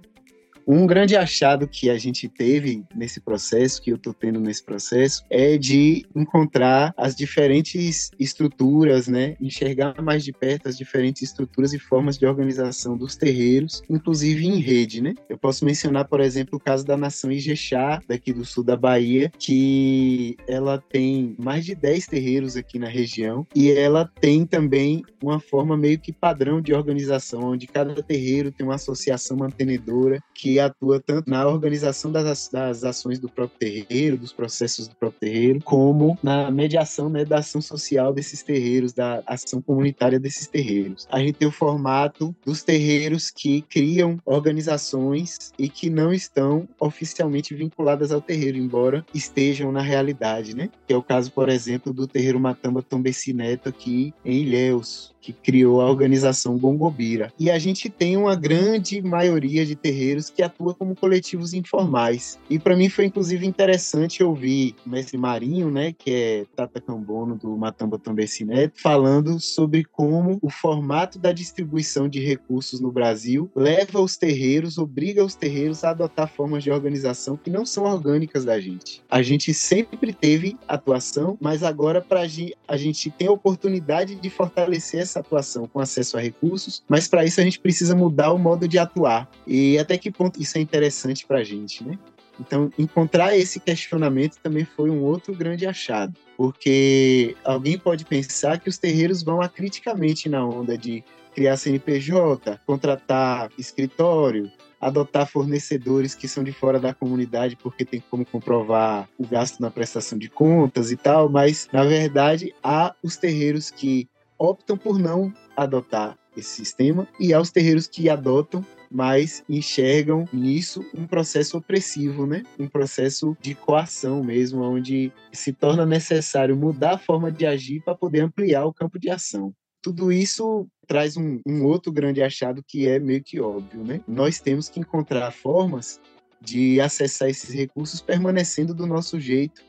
Um 0.67 0.87
grande 0.87 1.15
achado 1.15 1.67
que 1.67 1.89
a 1.89 1.97
gente 1.97 2.27
teve 2.27 2.83
nesse 2.95 3.21
processo, 3.21 3.81
que 3.81 3.91
eu 3.91 3.97
estou 3.97 4.13
tendo 4.13 4.39
nesse 4.39 4.63
processo, 4.63 5.23
é 5.29 5.57
de 5.57 6.05
encontrar 6.15 6.91
as 6.97 7.15
diferentes 7.15 8.09
estruturas, 8.19 9.07
né? 9.07 9.35
Enxergar 9.39 10.01
mais 10.01 10.23
de 10.23 10.31
perto 10.31 10.67
as 10.67 10.77
diferentes 10.77 11.21
estruturas 11.21 11.73
e 11.73 11.79
formas 11.79 12.17
de 12.17 12.25
organização 12.25 12.97
dos 12.97 13.15
terreiros, 13.15 13.83
inclusive 13.87 14.45
em 14.47 14.59
rede, 14.59 15.01
né? 15.01 15.13
Eu 15.29 15.37
posso 15.37 15.63
mencionar, 15.63 16.05
por 16.05 16.19
exemplo, 16.19 16.57
o 16.57 16.59
caso 16.59 16.83
da 16.83 16.97
nação 16.97 17.31
Ijexá, 17.31 18.01
daqui 18.07 18.33
do 18.33 18.43
sul 18.43 18.63
da 18.63 18.75
Bahia, 18.75 19.31
que 19.37 20.35
ela 20.47 20.81
tem 20.89 21.35
mais 21.37 21.63
de 21.63 21.75
10 21.75 22.07
terreiros 22.07 22.57
aqui 22.57 22.79
na 22.79 22.87
região 22.87 23.45
e 23.55 23.69
ela 23.69 24.09
tem 24.19 24.45
também 24.45 25.03
uma 25.21 25.39
forma 25.39 25.77
meio 25.77 25.99
que 25.99 26.11
padrão 26.11 26.59
de 26.59 26.73
organização, 26.73 27.51
onde 27.51 27.67
cada 27.67 28.01
terreiro 28.01 28.51
tem 28.51 28.65
uma 28.65 28.75
associação 28.75 29.37
mantenedora 29.37 30.19
que 30.33 30.54
atua 30.59 30.99
tanto 30.99 31.29
na 31.29 31.47
organização 31.47 32.11
das, 32.11 32.49
das 32.49 32.83
ações 32.83 33.19
do 33.19 33.29
próprio 33.29 33.59
terreiro, 33.59 34.17
dos 34.17 34.33
processos 34.33 34.87
do 34.87 34.95
próprio 34.95 35.19
terreiro, 35.19 35.61
como 35.63 36.17
na 36.21 36.51
mediação 36.51 37.09
né, 37.09 37.25
da 37.25 37.39
ação 37.39 37.61
social 37.61 38.13
desses 38.13 38.43
terreiros, 38.43 38.93
da 38.93 39.23
ação 39.25 39.61
comunitária 39.61 40.19
desses 40.19 40.47
terreiros. 40.47 41.07
A 41.11 41.19
gente 41.19 41.33
tem 41.33 41.47
o 41.47 41.51
formato 41.51 42.35
dos 42.45 42.63
terreiros 42.63 43.29
que 43.29 43.61
criam 43.61 44.17
organizações 44.25 45.51
e 45.57 45.69
que 45.69 45.89
não 45.89 46.13
estão 46.13 46.67
oficialmente 46.79 47.53
vinculadas 47.53 48.11
ao 48.11 48.21
terreiro, 48.21 48.57
embora 48.57 49.05
estejam 49.13 49.71
na 49.71 49.81
realidade, 49.81 50.55
né? 50.55 50.69
Que 50.87 50.93
é 50.93 50.97
o 50.97 51.03
caso, 51.03 51.31
por 51.31 51.49
exemplo, 51.49 51.93
do 51.93 52.07
terreiro 52.07 52.39
Matamba 52.39 52.81
Tombeci 52.81 53.33
Neto 53.33 53.69
aqui 53.69 54.13
em 54.23 54.41
Ilhéus, 54.43 55.15
que 55.25 55.33
criou 55.33 55.81
a 55.81 55.89
organização 55.89 56.57
Gongobira. 56.57 57.33
E 57.39 57.49
a 57.49 57.57
gente 57.57 57.89
tem 57.89 58.15
uma 58.15 58.35
grande 58.35 59.01
maioria 59.01 59.65
de 59.65 59.75
terreiros 59.75 60.29
que 60.29 60.43
atua 60.45 60.73
como 60.73 60.95
coletivos 60.95 61.53
informais. 61.53 62.39
E 62.49 62.57
para 62.57 62.75
mim 62.75 62.89
foi 62.89 63.05
inclusive 63.05 63.45
interessante 63.45 64.23
ouvir 64.23 64.75
o 64.85 64.89
mestre 64.89 65.17
Marinho, 65.17 65.69
né, 65.69 65.93
que 65.93 66.11
é 66.11 66.45
Tata 66.55 66.79
Cambono 66.79 67.35
do 67.35 67.55
Matamba 67.57 67.97
Tambecinet, 67.97 68.71
falando 68.75 69.39
sobre 69.39 69.83
como 69.83 70.39
o 70.41 70.49
formato 70.49 71.19
da 71.19 71.31
distribuição 71.31 72.07
de 72.07 72.19
recursos 72.19 72.79
no 72.79 72.91
Brasil 72.91 73.49
leva 73.55 73.99
os 73.99 74.17
terreiros, 74.17 74.77
obriga 74.77 75.23
os 75.23 75.35
terreiros 75.35 75.83
a 75.83 75.89
adotar 75.89 76.27
formas 76.27 76.63
de 76.63 76.71
organização 76.71 77.37
que 77.37 77.49
não 77.49 77.65
são 77.65 77.83
orgânicas 77.83 78.45
da 78.45 78.59
gente. 78.59 79.03
A 79.09 79.21
gente 79.21 79.53
sempre 79.53 80.13
teve 80.13 80.57
atuação, 80.67 81.37
mas 81.41 81.63
agora 81.63 82.01
para 82.01 82.21
a 82.21 82.77
gente 82.77 83.11
tem 83.11 83.27
a 83.27 83.31
oportunidade 83.31 84.15
de 84.15 84.29
fortalecer 84.29 85.01
essa 85.01 85.19
atuação 85.19 85.67
com 85.67 85.79
acesso 85.79 86.17
a 86.17 86.21
recursos, 86.21 86.83
mas 86.87 87.07
para 87.07 87.25
isso 87.25 87.39
a 87.39 87.43
gente 87.43 87.59
precisa 87.59 87.95
mudar 87.95 88.31
o 88.31 88.37
modo 88.37 88.67
de 88.67 88.77
atuar. 88.77 89.29
E 89.45 89.77
até 89.77 89.97
que 89.97 90.11
ponto 90.11 90.34
isso 90.37 90.57
é 90.57 90.61
interessante 90.61 91.25
para 91.25 91.39
a 91.39 91.43
gente, 91.43 91.83
né? 91.83 91.97
Então, 92.39 92.69
encontrar 92.77 93.37
esse 93.37 93.59
questionamento 93.59 94.37
também 94.43 94.65
foi 94.65 94.89
um 94.89 95.01
outro 95.03 95.33
grande 95.33 95.65
achado, 95.65 96.13
porque 96.35 97.35
alguém 97.43 97.77
pode 97.77 98.03
pensar 98.03 98.59
que 98.59 98.69
os 98.69 98.77
terreiros 98.77 99.23
vão 99.23 99.41
acriticamente 99.41 100.27
na 100.27 100.45
onda 100.45 100.77
de 100.77 101.03
criar 101.33 101.57
CNPJ, 101.57 102.59
contratar 102.65 103.49
escritório, 103.57 104.51
adotar 104.79 105.27
fornecedores 105.27 106.13
que 106.13 106.27
são 106.27 106.43
de 106.43 106.51
fora 106.51 106.79
da 106.79 106.93
comunidade 106.93 107.55
porque 107.55 107.83
tem 107.83 108.03
como 108.09 108.25
comprovar 108.25 109.09
o 109.17 109.25
gasto 109.25 109.59
na 109.59 109.71
prestação 109.71 110.17
de 110.17 110.29
contas 110.29 110.91
e 110.91 110.97
tal, 110.97 111.29
mas 111.29 111.67
na 111.73 111.83
verdade 111.83 112.53
há 112.63 112.93
os 113.01 113.17
terreiros 113.17 113.71
que 113.71 114.07
optam 114.37 114.77
por 114.77 114.99
não 114.99 115.33
adotar 115.55 116.17
esse 116.37 116.49
sistema 116.49 117.07
e 117.19 117.33
aos 117.33 117.49
terreiros 117.49 117.87
que 117.87 118.09
adotam 118.09 118.65
mas 118.91 119.43
enxergam 119.49 120.27
nisso 120.31 120.85
um 120.93 121.05
processo 121.05 121.57
opressivo, 121.57 122.25
né? 122.25 122.43
Um 122.59 122.67
processo 122.67 123.35
de 123.41 123.55
coação 123.55 124.23
mesmo, 124.23 124.61
onde 124.63 125.11
se 125.31 125.53
torna 125.53 125.85
necessário 125.85 126.55
mudar 126.55 126.95
a 126.95 126.97
forma 126.97 127.31
de 127.31 127.45
agir 127.45 127.81
para 127.81 127.95
poder 127.95 128.21
ampliar 128.21 128.65
o 128.65 128.73
campo 128.73 128.99
de 128.99 129.09
ação. 129.09 129.53
Tudo 129.81 130.11
isso 130.11 130.67
traz 130.87 131.15
um, 131.15 131.39
um 131.45 131.63
outro 131.63 131.91
grande 131.91 132.21
achado 132.21 132.63
que 132.67 132.87
é 132.87 132.99
meio 132.99 133.23
que 133.23 133.39
óbvio, 133.39 133.83
né? 133.83 134.01
Nós 134.07 134.39
temos 134.39 134.69
que 134.69 134.79
encontrar 134.79 135.31
formas 135.31 135.99
de 136.41 136.79
acessar 136.79 137.29
esses 137.29 137.53
recursos 137.53 138.01
permanecendo 138.01 138.73
do 138.73 138.85
nosso 138.85 139.19
jeito, 139.19 139.63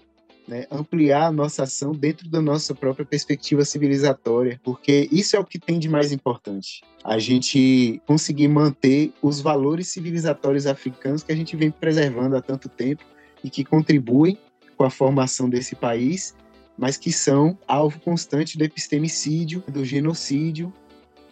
né, 0.47 0.67
ampliar 0.71 1.27
a 1.27 1.33
nossa 1.33 1.65
ação 1.65 1.93
dentro 1.93 2.29
da 2.29 2.41
nossa 2.41 2.75
própria 2.75 3.05
perspectiva 3.05 3.65
civilizatória, 3.65 4.61
porque 4.63 5.09
isso 5.11 5.37
é 5.37 5.39
o 5.39 5.45
que 5.45 5.59
tem 5.59 5.79
de 5.79 5.89
mais 5.89 6.13
importante. 6.13 6.83
A 7.05 7.19
gente 7.19 8.01
conseguir 8.07 8.49
manter 8.49 9.13
os 9.21 9.41
valores 9.41 9.89
civilizatórios 9.89 10.67
africanos 10.67 11.23
que 11.23 11.33
a 11.33 11.37
gente 11.37 11.57
vem 11.57 11.71
preservando 11.71 12.37
há 12.37 12.43
tanto 12.43 12.69
tempo 12.69 13.05
e 13.43 13.51
que 13.51 13.65
contribuem 13.65 14.39
com 14.77 14.85
a 14.85 14.91
formação 14.91 15.49
desse 15.49 15.75
país, 15.75 16.35
mas 16.77 16.97
que 16.97 17.13
são 17.13 17.59
alvo 17.67 17.99
constante 18.01 18.59
do 18.59 18.65
epistemicídio, 18.65 19.65
do 19.69 19.85
genocídio 19.85 20.73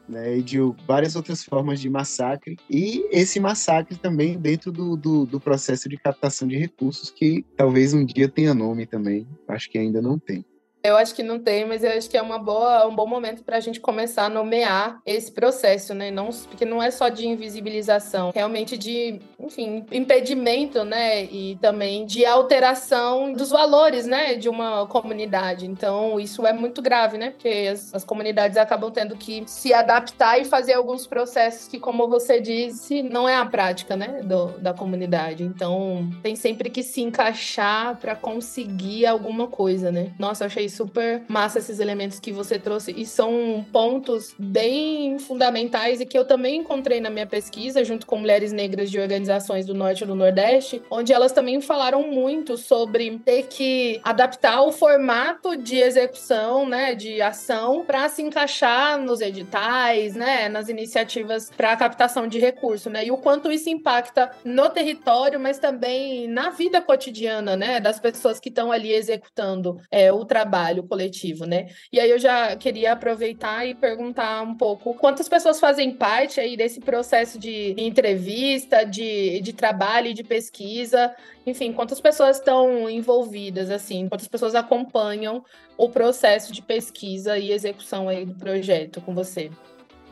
né, 0.09 0.39
e 0.39 0.43
de 0.43 0.59
várias 0.87 1.17
outras 1.17 1.43
formas 1.43 1.81
de 1.81 1.89
massacre, 1.89 2.57
e 2.69 3.07
esse 3.11 3.41
massacre 3.41 3.97
também 3.97 4.39
dentro 4.39 4.71
do, 4.71 4.97
do, 4.97 5.27
do, 5.27 5.41
processo 5.41 5.89
de 5.89 5.97
captação 5.97 6.47
de 6.47 6.57
recursos, 6.57 7.11
que 7.11 7.45
talvez 7.57 7.95
um 7.95 8.05
dia 8.05 8.29
tenha 8.29 8.55
nome 8.55 8.87
também, 8.87 9.27
acho 9.49 9.71
que 9.71 9.79
ainda 9.79 10.01
não 10.01 10.19
tem. 10.19 10.45
Eu 10.85 10.99
acho 10.99 11.15
que 11.15 11.23
não 11.23 11.39
tem, 11.39 11.65
mas 11.65 11.83
eu 11.83 11.91
acho 11.93 12.11
que 12.11 12.17
é 12.17 12.21
uma 12.21 12.39
boa, 12.39 12.87
um 12.87 12.95
bom 12.95 13.07
momento 13.07 13.43
para 13.43 13.57
a 13.57 13.61
gente 13.61 13.81
começar 13.81 14.27
a 14.27 14.29
nomear 14.29 15.01
esse 15.07 15.33
processo, 15.33 15.95
né? 15.95 16.11
Não, 16.11 16.29
porque 16.29 16.67
não 16.67 16.83
é 16.83 16.91
só 16.91 17.09
de 17.09 17.27
invisibilização, 17.27 18.33
realmente 18.35 18.77
de, 18.77 19.19
enfim, 19.41 19.87
impedimento, 19.91 20.85
né? 20.85 21.25
E 21.25 21.57
também 21.63 22.05
de 22.05 22.27
alteração 22.27 23.33
dos 23.33 23.49
valores, 23.49 24.05
né? 24.05 24.35
De 24.35 24.47
uma 24.47 24.87
comunidade. 24.87 25.65
Então, 25.65 26.21
isso 26.21 26.47
é 26.47 26.53
muito 26.53 26.83
grave, 26.83 27.17
né? 27.17 27.31
Porque 27.31 27.71
as, 27.73 27.95
as 27.95 28.05
comunidades 28.05 28.59
acabam 28.59 28.91
tendo 28.91 29.17
que 29.17 29.43
se 29.47 29.73
adaptar 29.73 30.39
e 30.39 30.45
fazer 30.45 30.75
alguns 30.75 31.07
processos 31.07 31.67
que, 31.67 31.79
como 31.79 32.07
você 32.09 32.39
disse, 32.43 33.03
não 33.03 33.27
é 33.27 33.37
a 33.37 33.47
prática, 33.47 33.97
né? 33.97 34.21
Do, 34.23 34.49
da 34.59 34.75
comunidade. 34.75 35.45
Então, 35.45 36.11
tem 36.23 36.37
sempre 36.37 36.69
que 36.69 36.83
se 36.83 37.01
encaixar 37.01 37.97
para 37.97 38.15
conseguir 38.15 39.07
alguma 39.07 39.47
coisa, 39.47 39.91
né? 39.91 40.13
Nossa, 40.19 40.45
eu 40.45 40.47
achei 40.49 40.74
super 40.75 41.23
massa 41.29 41.59
esses 41.59 41.81
elementos 41.81 42.19
que 42.19 42.33
você 42.33 42.59
trouxe 42.59 42.93
e 42.97 43.07
são 43.07 43.65
pontos 43.73 44.35
bem 44.39 45.19
fundamentais 45.19 46.01
e 46.01 46.07
que 46.07 46.19
eu 46.19 46.25
também 46.25 46.57
encontrei 46.57 47.01
na 47.01 47.11
minha 47.11 47.27
pesquisa 47.27 47.85
junto 47.85 48.07
com 48.07 48.17
mulheres 48.17 48.53
negras 48.53 48.91
de 48.91 48.99
organizações 48.99 49.67
do 49.67 49.75
Norte 49.75 50.05
e 50.05 50.07
do 50.07 50.15
Nordeste, 50.15 50.83
onde 50.91 51.13
elas 51.13 51.33
também 51.33 51.61
falaram 51.61 52.03
muito 52.03 52.57
sobre 52.57 53.19
ter 53.25 53.45
que 53.45 54.01
adaptar 54.03 54.63
o 54.63 54.73
formato 54.73 55.57
de 55.57 55.77
execução, 55.77 56.69
né, 56.69 56.95
de 56.95 57.21
ação 57.23 57.85
para 57.85 58.09
se 58.09 58.23
encaixar 58.23 58.99
nos 58.99 59.21
editais, 59.21 60.15
né, 60.15 60.49
nas 60.49 60.69
iniciativas 60.69 61.51
para 61.57 61.77
captação 61.77 62.27
de 62.27 62.39
recurso, 62.39 62.91
né? 62.91 63.07
E 63.07 63.11
o 63.11 63.17
quanto 63.17 63.51
isso 63.51 63.69
impacta 63.69 64.31
no 64.45 64.69
território, 64.71 65.39
mas 65.39 65.59
também 65.59 66.29
na 66.29 66.51
vida 66.51 66.81
cotidiana, 66.81 67.57
né, 67.57 67.81
das 67.81 68.01
pessoas 68.01 68.41
que 68.41 68.49
estão 68.49 68.73
ali 68.73 68.93
executando 68.93 69.81
é, 69.91 70.13
o 70.13 70.25
trabalho 70.25 70.64
trabalho 70.65 70.83
coletivo, 70.85 71.45
né? 71.45 71.69
E 71.93 72.01
aí 72.01 72.11
eu 72.11 72.19
já 72.19 72.57
queria 72.57 72.93
aproveitar 72.93 73.67
e 73.67 73.75
perguntar 73.75 74.43
um 74.43 74.55
pouco 74.55 74.95
quantas 74.95 75.29
pessoas 75.29 75.61
fazem 75.61 75.93
parte 75.93 76.41
aí 76.41 76.57
desse 76.57 76.81
processo 76.81 77.39
de 77.39 77.75
entrevista, 77.79 78.85
de, 78.85 79.41
de 79.41 79.53
trabalho 79.53 80.09
e 80.09 80.15
de 80.15 80.25
pesquisa, 80.25 81.15
enfim, 81.47 81.73
quantas 81.73 82.01
pessoas 82.01 82.39
estão 82.39 82.89
envolvidas, 82.89 83.71
assim, 83.71 84.09
quantas 84.09 84.29
pessoas 84.29 84.55
acompanham 84.55 85.45
o 85.77 85.89
processo 85.89 86.53
de 86.53 86.63
pesquisa 86.63 87.37
e 87.37 87.53
execução 87.53 88.09
aí 88.09 88.25
do 88.25 88.35
projeto 88.35 89.01
com 89.01 89.15
você? 89.15 89.51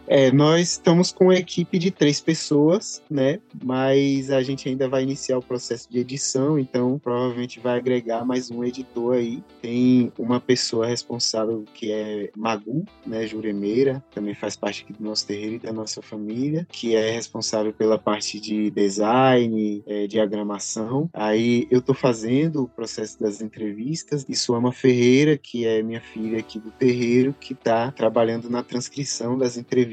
É, 0.06 0.32
nós 0.32 0.72
estamos 0.72 1.12
com 1.12 1.26
uma 1.26 1.36
equipe 1.36 1.78
de 1.78 1.90
três 1.90 2.20
pessoas, 2.20 3.02
né? 3.08 3.38
Mas 3.62 4.30
a 4.30 4.42
gente 4.42 4.68
ainda 4.68 4.88
vai 4.88 5.02
iniciar 5.02 5.38
o 5.38 5.42
processo 5.42 5.90
de 5.90 5.98
edição, 5.98 6.58
então 6.58 6.98
provavelmente 6.98 7.60
vai 7.60 7.78
agregar 7.78 8.24
mais 8.24 8.50
um 8.50 8.64
editor 8.64 9.14
aí. 9.14 9.42
Tem 9.60 10.12
uma 10.18 10.40
pessoa 10.40 10.86
responsável 10.86 11.64
que 11.72 11.92
é 11.92 12.30
Magu, 12.36 12.84
né? 13.06 13.26
Juremeira, 13.26 14.02
também 14.12 14.34
faz 14.34 14.56
parte 14.56 14.82
aqui 14.82 14.92
do 14.92 15.04
nosso 15.04 15.26
terreiro 15.26 15.56
e 15.56 15.58
da 15.60 15.72
nossa 15.72 16.02
família, 16.02 16.66
que 16.70 16.96
é 16.96 17.10
responsável 17.10 17.72
pela 17.72 17.98
parte 17.98 18.40
de 18.40 18.70
design, 18.70 19.82
é, 19.86 20.06
diagramação. 20.06 21.08
Aí 21.12 21.66
eu 21.70 21.80
tô 21.80 21.94
fazendo 21.94 22.64
o 22.64 22.68
processo 22.68 23.20
das 23.20 23.40
entrevistas 23.40 24.26
e 24.28 24.34
Suama 24.34 24.72
Ferreira, 24.72 25.38
que 25.38 25.64
é 25.64 25.82
minha 25.82 26.00
filha 26.00 26.38
aqui 26.38 26.58
do 26.58 26.70
terreiro, 26.72 27.34
que 27.38 27.54
tá 27.54 27.92
trabalhando 27.92 28.50
na 28.50 28.62
transcrição 28.62 29.38
das 29.38 29.56
entrevistas 29.56 29.91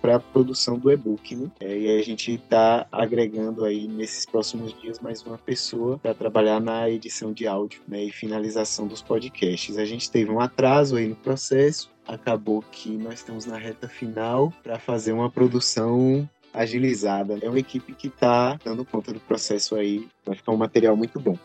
para 0.00 0.16
a 0.16 0.20
produção 0.20 0.78
do 0.78 0.90
e-book. 0.90 1.34
Né? 1.34 1.50
É, 1.60 1.78
e 1.78 1.98
a 1.98 2.02
gente 2.02 2.34
está 2.34 2.86
agregando 2.90 3.64
aí 3.64 3.88
nesses 3.88 4.24
próximos 4.26 4.78
dias 4.80 5.00
mais 5.00 5.22
uma 5.22 5.38
pessoa 5.38 5.98
para 5.98 6.14
trabalhar 6.14 6.60
na 6.60 6.88
edição 6.88 7.32
de 7.32 7.46
áudio 7.46 7.80
né, 7.86 8.04
e 8.04 8.12
finalização 8.12 8.86
dos 8.86 9.02
podcasts. 9.02 9.78
A 9.78 9.84
gente 9.84 10.10
teve 10.10 10.30
um 10.30 10.40
atraso 10.40 10.96
aí 10.96 11.08
no 11.08 11.16
processo, 11.16 11.90
acabou 12.06 12.62
que 12.70 12.90
nós 12.90 13.14
estamos 13.14 13.46
na 13.46 13.56
reta 13.56 13.88
final 13.88 14.52
para 14.62 14.78
fazer 14.78 15.12
uma 15.12 15.30
produção 15.30 16.28
agilizada. 16.52 17.38
É 17.40 17.48
uma 17.48 17.58
equipe 17.58 17.92
que 17.94 18.08
está 18.08 18.58
dando 18.64 18.84
conta 18.84 19.12
do 19.12 19.20
processo 19.20 19.76
aí, 19.76 20.06
vai 20.24 20.34
ficar 20.34 20.52
um 20.52 20.56
material 20.56 20.96
muito 20.96 21.18
bom. 21.20 21.38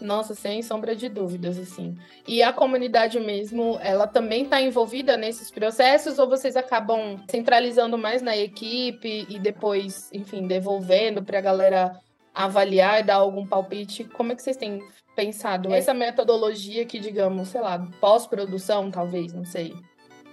Nossa, 0.00 0.34
sem 0.34 0.62
sombra 0.62 0.94
de 0.94 1.08
dúvidas, 1.08 1.58
assim. 1.58 1.96
E 2.26 2.42
a 2.42 2.52
comunidade 2.52 3.18
mesmo, 3.18 3.78
ela 3.82 4.06
também 4.06 4.44
está 4.44 4.60
envolvida 4.60 5.16
nesses 5.16 5.50
processos 5.50 6.18
ou 6.18 6.28
vocês 6.28 6.56
acabam 6.56 7.18
centralizando 7.28 7.98
mais 7.98 8.22
na 8.22 8.36
equipe 8.36 9.26
e 9.28 9.38
depois, 9.38 10.08
enfim, 10.12 10.46
devolvendo 10.46 11.22
para 11.22 11.38
a 11.38 11.42
galera 11.42 12.00
avaliar 12.34 13.00
e 13.00 13.02
dar 13.02 13.16
algum 13.16 13.46
palpite? 13.46 14.04
Como 14.04 14.32
é 14.32 14.36
que 14.36 14.42
vocês 14.42 14.56
têm 14.56 14.80
pensado 15.16 15.74
essa 15.74 15.92
metodologia 15.92 16.84
que, 16.84 17.00
digamos, 17.00 17.48
sei 17.48 17.60
lá, 17.60 17.84
pós-produção, 18.00 18.90
talvez, 18.90 19.32
não 19.32 19.44
sei? 19.44 19.74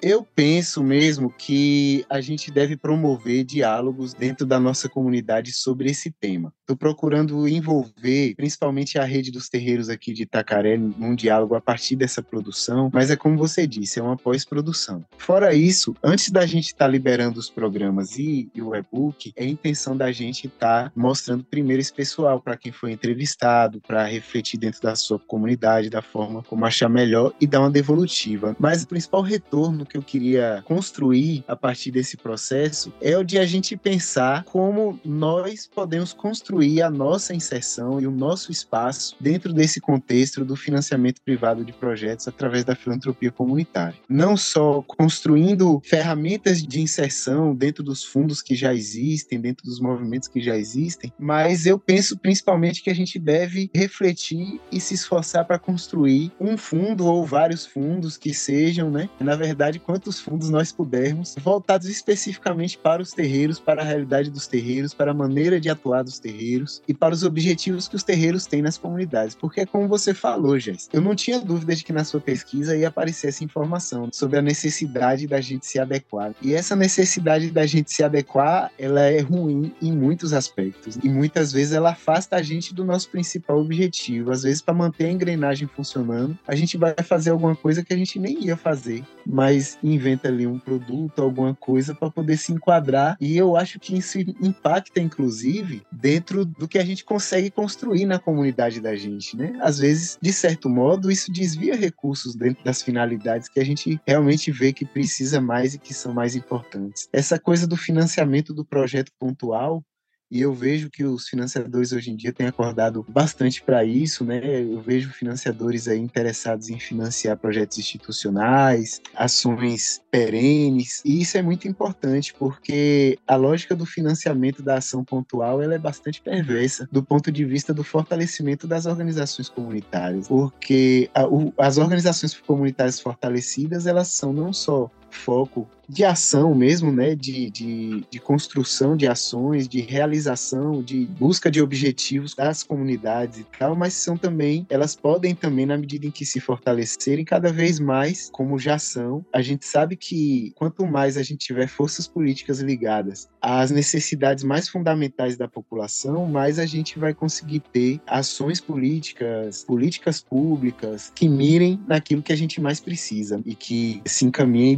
Eu 0.02 0.24
penso 0.36 0.84
mesmo 0.84 1.32
que 1.32 2.06
a 2.10 2.22
gente 2.22 2.52
deve 2.52 2.78
promover 2.78 3.44
diálogos 3.44 4.14
dentro 4.14 4.46
da 4.46 4.60
nossa 4.60 4.88
comunidade 4.88 5.52
sobre 5.52 5.90
esse 5.90 6.12
tema. 6.12 6.54
Estou 6.62 6.76
procurando 6.76 7.48
envolver 7.48 8.36
principalmente 8.36 9.00
a 9.00 9.04
rede 9.04 9.32
dos 9.32 9.50
terreiros 9.50 9.90
aqui 9.90 10.14
de 10.14 10.24
Itacaré 10.24 10.78
num 10.78 11.16
diálogo 11.16 11.56
a 11.56 11.62
partir 11.62 11.96
dessa 11.96 12.22
produção, 12.22 12.90
mas 12.94 13.10
é 13.10 13.16
como 13.16 13.38
você 13.38 13.66
disse, 13.66 14.00
é 14.00 14.04
uma 14.04 14.18
pós-produção. 14.18 15.04
Fora 15.18 15.54
isso, 15.54 15.96
antes 16.04 16.32
da 16.32 16.46
gente 16.46 16.68
estar 16.68 16.86
tá 16.86 16.88
liberando 16.88 17.40
os 17.40 17.50
programas 17.50 18.18
e, 18.18 18.50
e 18.54 18.62
o 18.62 18.76
e-book, 18.76 19.32
é 19.36 19.44
a 19.44 19.48
intenção 19.48 19.96
da 19.96 20.12
gente 20.12 20.48
estar 20.48 20.86
tá 20.86 20.92
mostrando 20.96 21.44
primeiro 21.44 21.82
esse 21.82 21.94
pessoal 21.94 22.42
para 22.42 22.58
quem 22.58 22.72
foi 22.72 22.92
entrevistado, 22.92 23.80
para 23.82 24.04
refletir 24.06 24.60
dentro 24.60 24.82
da 24.82 24.96
sua 24.96 25.20
comunidade, 25.20 25.90
da 25.90 26.02
forma 26.02 26.44
como 26.44 26.66
achar 26.66 26.90
melhor 26.90 27.34
e 27.40 27.48
dar 27.48 27.62
uma 27.62 27.72
devolutiva. 27.72 28.56
Mas 28.60 28.84
o 28.84 28.88
principal 28.88 29.22
retorno 29.22 29.85
que 29.86 29.98
eu 29.98 30.02
queria 30.02 30.64
construir 30.66 31.44
a 31.48 31.56
partir 31.56 31.92
desse 31.92 32.18
processo 32.18 32.94
é 33.02 33.18
o 33.18 33.24
de 33.24 33.38
a 33.38 33.46
gente 33.46 33.76
pensar 33.78 34.44
como 34.44 35.00
nós 35.04 35.68
podemos 35.68 36.14
construir 36.14 36.82
a 36.82 36.90
nossa 36.90 37.34
inserção 37.34 38.00
e 38.00 38.08
o 38.08 38.12
nosso 38.12 38.52
espaço 38.52 39.16
dentro 39.20 39.54
desse 39.54 39.80
contexto 39.80 40.44
do 40.44 40.56
financiamento 40.56 41.22
privado 41.22 41.64
de 41.64 41.74
projetos 41.74 42.28
através 42.28 42.64
da 42.64 42.76
filantropia 42.76 43.32
comunitária. 43.32 44.00
Não 44.10 44.36
só 44.36 44.82
construindo 44.82 45.82
ferramentas 45.84 46.62
de 46.62 46.82
inserção 46.82 47.56
dentro 47.56 47.84
dos 47.84 48.04
fundos 48.04 48.42
que 48.42 48.56
já 48.56 48.74
existem, 48.74 49.40
dentro 49.40 49.66
dos 49.66 49.80
movimentos 49.80 50.28
que 50.28 50.42
já 50.42 50.58
existem, 50.58 51.12
mas 51.20 51.66
eu 51.66 51.78
penso 51.78 52.18
principalmente 52.18 52.82
que 52.82 52.90
a 52.90 52.96
gente 52.96 53.20
deve 53.20 53.70
refletir 53.74 54.60
e 54.72 54.80
se 54.80 54.94
esforçar 54.94 55.46
para 55.46 55.60
construir 55.60 56.32
um 56.40 56.58
fundo 56.58 57.06
ou 57.06 57.26
vários 57.26 57.66
fundos 57.66 58.18
que 58.18 58.34
sejam, 58.34 58.90
né, 58.90 59.10
na 59.20 59.36
verdade, 59.36 59.75
quantos 59.80 60.20
fundos 60.20 60.50
nós 60.50 60.72
pudermos, 60.72 61.36
voltados 61.40 61.88
especificamente 61.88 62.78
para 62.78 63.02
os 63.02 63.12
terreiros, 63.12 63.60
para 63.60 63.82
a 63.82 63.86
realidade 63.86 64.30
dos 64.30 64.48
terreiros, 64.48 64.94
para 64.94 65.12
a 65.12 65.14
maneira 65.14 65.60
de 65.60 65.70
atuar 65.70 66.04
dos 66.04 66.20
terreiros 66.20 66.82
e 66.88 66.94
para 66.94 67.14
os 67.14 67.24
objetivos 67.24 67.88
que 67.88 67.96
os 67.96 68.04
terreiros 68.04 68.46
têm 68.46 68.62
nas 68.62 68.78
comunidades. 68.78 69.36
Porque, 69.36 69.66
como 69.66 69.88
você 69.88 70.14
falou, 70.14 70.58
Jéssica, 70.60 70.96
eu 70.96 71.02
não 71.02 71.16
tinha 71.16 71.40
dúvida 71.40 71.76
de 71.76 71.84
que 71.84 71.94
na 71.94 72.04
sua 72.04 72.20
pesquisa 72.20 72.76
ia 72.76 72.88
aparecer 72.88 73.28
essa 73.28 73.44
informação 73.44 74.10
sobre 74.12 74.40
a 74.40 74.42
necessidade 74.42 75.28
da 75.28 75.42
gente 75.42 75.66
se 75.66 75.80
adequar. 75.80 76.34
E 76.42 76.54
essa 76.54 76.76
necessidade 76.76 77.52
da 77.52 77.66
gente 77.66 77.92
se 77.92 78.04
adequar, 78.04 78.72
ela 78.78 79.02
é 79.02 79.20
ruim 79.20 79.74
em 79.82 79.92
muitos 79.92 80.34
aspectos. 80.34 80.98
E 81.04 81.10
muitas 81.10 81.52
vezes 81.52 81.74
ela 81.74 81.92
afasta 81.92 82.36
a 82.36 82.42
gente 82.42 82.74
do 82.74 82.84
nosso 82.84 83.10
principal 83.10 83.60
objetivo. 83.60 84.32
Às 84.32 84.44
vezes, 84.44 84.62
para 84.62 84.74
manter 84.74 85.06
a 85.06 85.12
engrenagem 85.12 85.68
funcionando, 85.68 86.38
a 86.48 86.56
gente 86.56 86.78
vai 86.78 86.94
fazer 87.04 87.32
alguma 87.32 87.56
coisa 87.56 87.84
que 87.84 87.94
a 87.94 87.98
gente 87.98 88.20
nem 88.20 88.46
ia 88.46 88.58
fazer. 88.58 89.04
Mas 89.26 89.65
inventa 89.84 90.28
ali 90.28 90.48
um 90.48 90.60
produto, 90.60 91.22
alguma 91.22 91.54
coisa 91.54 91.94
para 91.94 92.10
poder 92.10 92.38
se 92.38 92.52
enquadrar. 92.52 93.18
E 93.20 93.38
eu 93.38 93.56
acho 93.56 93.80
que 93.80 93.98
isso 93.98 94.20
impacta, 94.42 95.00
inclusive, 95.00 95.82
dentro 95.92 96.46
do 96.46 96.68
que 96.68 96.78
a 96.78 96.86
gente 96.86 97.04
consegue 97.04 97.50
construir 97.50 98.06
na 98.06 98.20
comunidade 98.20 98.80
da 98.80 98.96
gente, 98.96 99.36
né? 99.38 99.58
Às 99.62 99.80
vezes, 99.80 100.18
de 100.22 100.34
certo 100.34 100.70
modo, 100.70 101.12
isso 101.12 101.32
desvia 101.32 101.76
recursos 101.76 102.36
dentro 102.36 102.64
das 102.64 102.82
finalidades 102.82 103.50
que 103.50 103.60
a 103.60 103.66
gente 103.66 104.00
realmente 104.06 104.52
vê 104.52 104.74
que 104.74 104.86
precisa 104.86 105.42
mais 105.42 105.74
e 105.74 105.80
que 105.80 105.94
são 105.94 106.14
mais 106.14 106.36
importantes. 106.36 107.08
Essa 107.12 107.40
coisa 107.40 107.68
do 107.68 107.78
financiamento 107.78 108.54
do 108.54 108.66
projeto 108.66 109.12
pontual 109.20 109.84
e 110.32 110.42
eu 110.42 110.54
vejo 110.54 110.90
que 110.90 111.04
os 111.04 111.28
financiadores 111.28 111.92
hoje 111.92 112.12
em 112.12 112.16
dia 112.16 112.34
têm 112.34 112.48
acordado 112.48 113.06
bastante 113.08 113.62
para 113.62 113.84
isso, 113.84 114.24
né? 114.24 114.42
Eu 114.62 114.82
vejo 114.82 115.12
financiadores 115.12 115.88
aí 115.88 116.00
interessados 116.00 116.70
em 116.70 116.80
financiar 116.80 117.38
projetos 117.38 117.78
institucionais, 117.78 119.02
ações 119.16 120.02
perenes, 120.10 121.02
e 121.06 121.22
isso 121.22 121.38
é 121.38 121.42
muito 121.42 121.68
importante 121.68 122.34
porque 122.34 123.18
a 123.28 123.36
lógica 123.36 123.76
do 123.76 123.86
financiamento 123.86 124.64
da 124.64 124.78
ação 124.78 125.04
pontual 125.04 125.62
ela 125.62 125.76
é 125.76 125.80
bastante 125.80 126.22
perversa 126.22 126.88
do 126.92 127.04
ponto 127.04 127.32
de 127.32 127.46
vista 127.46 127.74
do 127.74 127.84
fortalecimento 127.84 128.68
das 128.68 128.86
organizações 128.86 129.50
comunitárias, 129.50 130.28
porque 130.28 131.10
a, 131.14 131.26
o, 131.28 131.54
as 131.58 131.78
organizações 131.78 132.34
comunitárias 132.34 133.00
fortalecidas 133.00 133.86
elas 133.86 134.10
são 134.10 134.34
não 134.34 134.52
só 134.52 134.90
foco 135.10 135.68
de 135.88 136.04
ação 136.04 136.54
mesmo, 136.56 136.92
né? 136.92 137.16
De, 137.16 137.50
de, 137.50 138.04
de, 138.10 138.20
construção 138.20 138.98
de 138.98 139.08
ações, 139.08 139.68
de 139.68 139.82
realização, 139.82 140.82
de 140.82 141.06
busca 141.06 141.50
de 141.50 141.62
objetivos 141.62 142.34
das 142.34 142.64
comunidades 142.64 143.40
e 143.40 143.46
tal, 143.58 143.76
mas 143.76 143.94
são 143.94 144.18
também, 144.18 144.66
elas 144.70 144.96
podem 144.96 145.36
também, 145.36 145.66
na 145.66 145.78
medida 145.78 146.06
em 146.06 146.12
que 146.12 146.26
se 146.26 146.40
fortalecerem 146.40 147.24
cada 147.24 147.52
vez 147.52 147.80
mais, 147.80 148.30
como 148.32 148.58
já 148.58 148.78
são, 148.78 149.24
a 149.32 149.42
gente 149.42 149.66
sabe 149.66 149.96
que 149.96 150.52
quanto 150.56 150.86
mais 150.86 151.18
a 151.18 151.24
gente 151.24 151.46
tiver 151.46 151.68
forças 151.68 152.08
políticas 152.08 152.60
ligadas 152.60 153.30
às 153.42 153.72
necessidades 153.72 154.44
mais 154.44 154.68
fundamentais 154.68 155.38
da 155.38 155.48
população, 155.48 156.26
mais 156.26 156.58
a 156.58 156.66
gente 156.66 156.98
vai 156.98 157.14
conseguir 157.14 157.60
ter 157.60 158.02
ações 158.08 158.60
políticas, 158.60 159.64
políticas 159.64 160.22
públicas 160.22 161.12
que 161.14 161.30
mirem 161.30 161.80
naquilo 161.88 162.24
que 162.24 162.34
a 162.34 162.36
gente 162.36 162.60
mais 162.60 162.80
precisa 162.80 163.42
e 163.46 163.54
que 163.54 164.02
se 164.06 164.26
encaminhem 164.26 164.76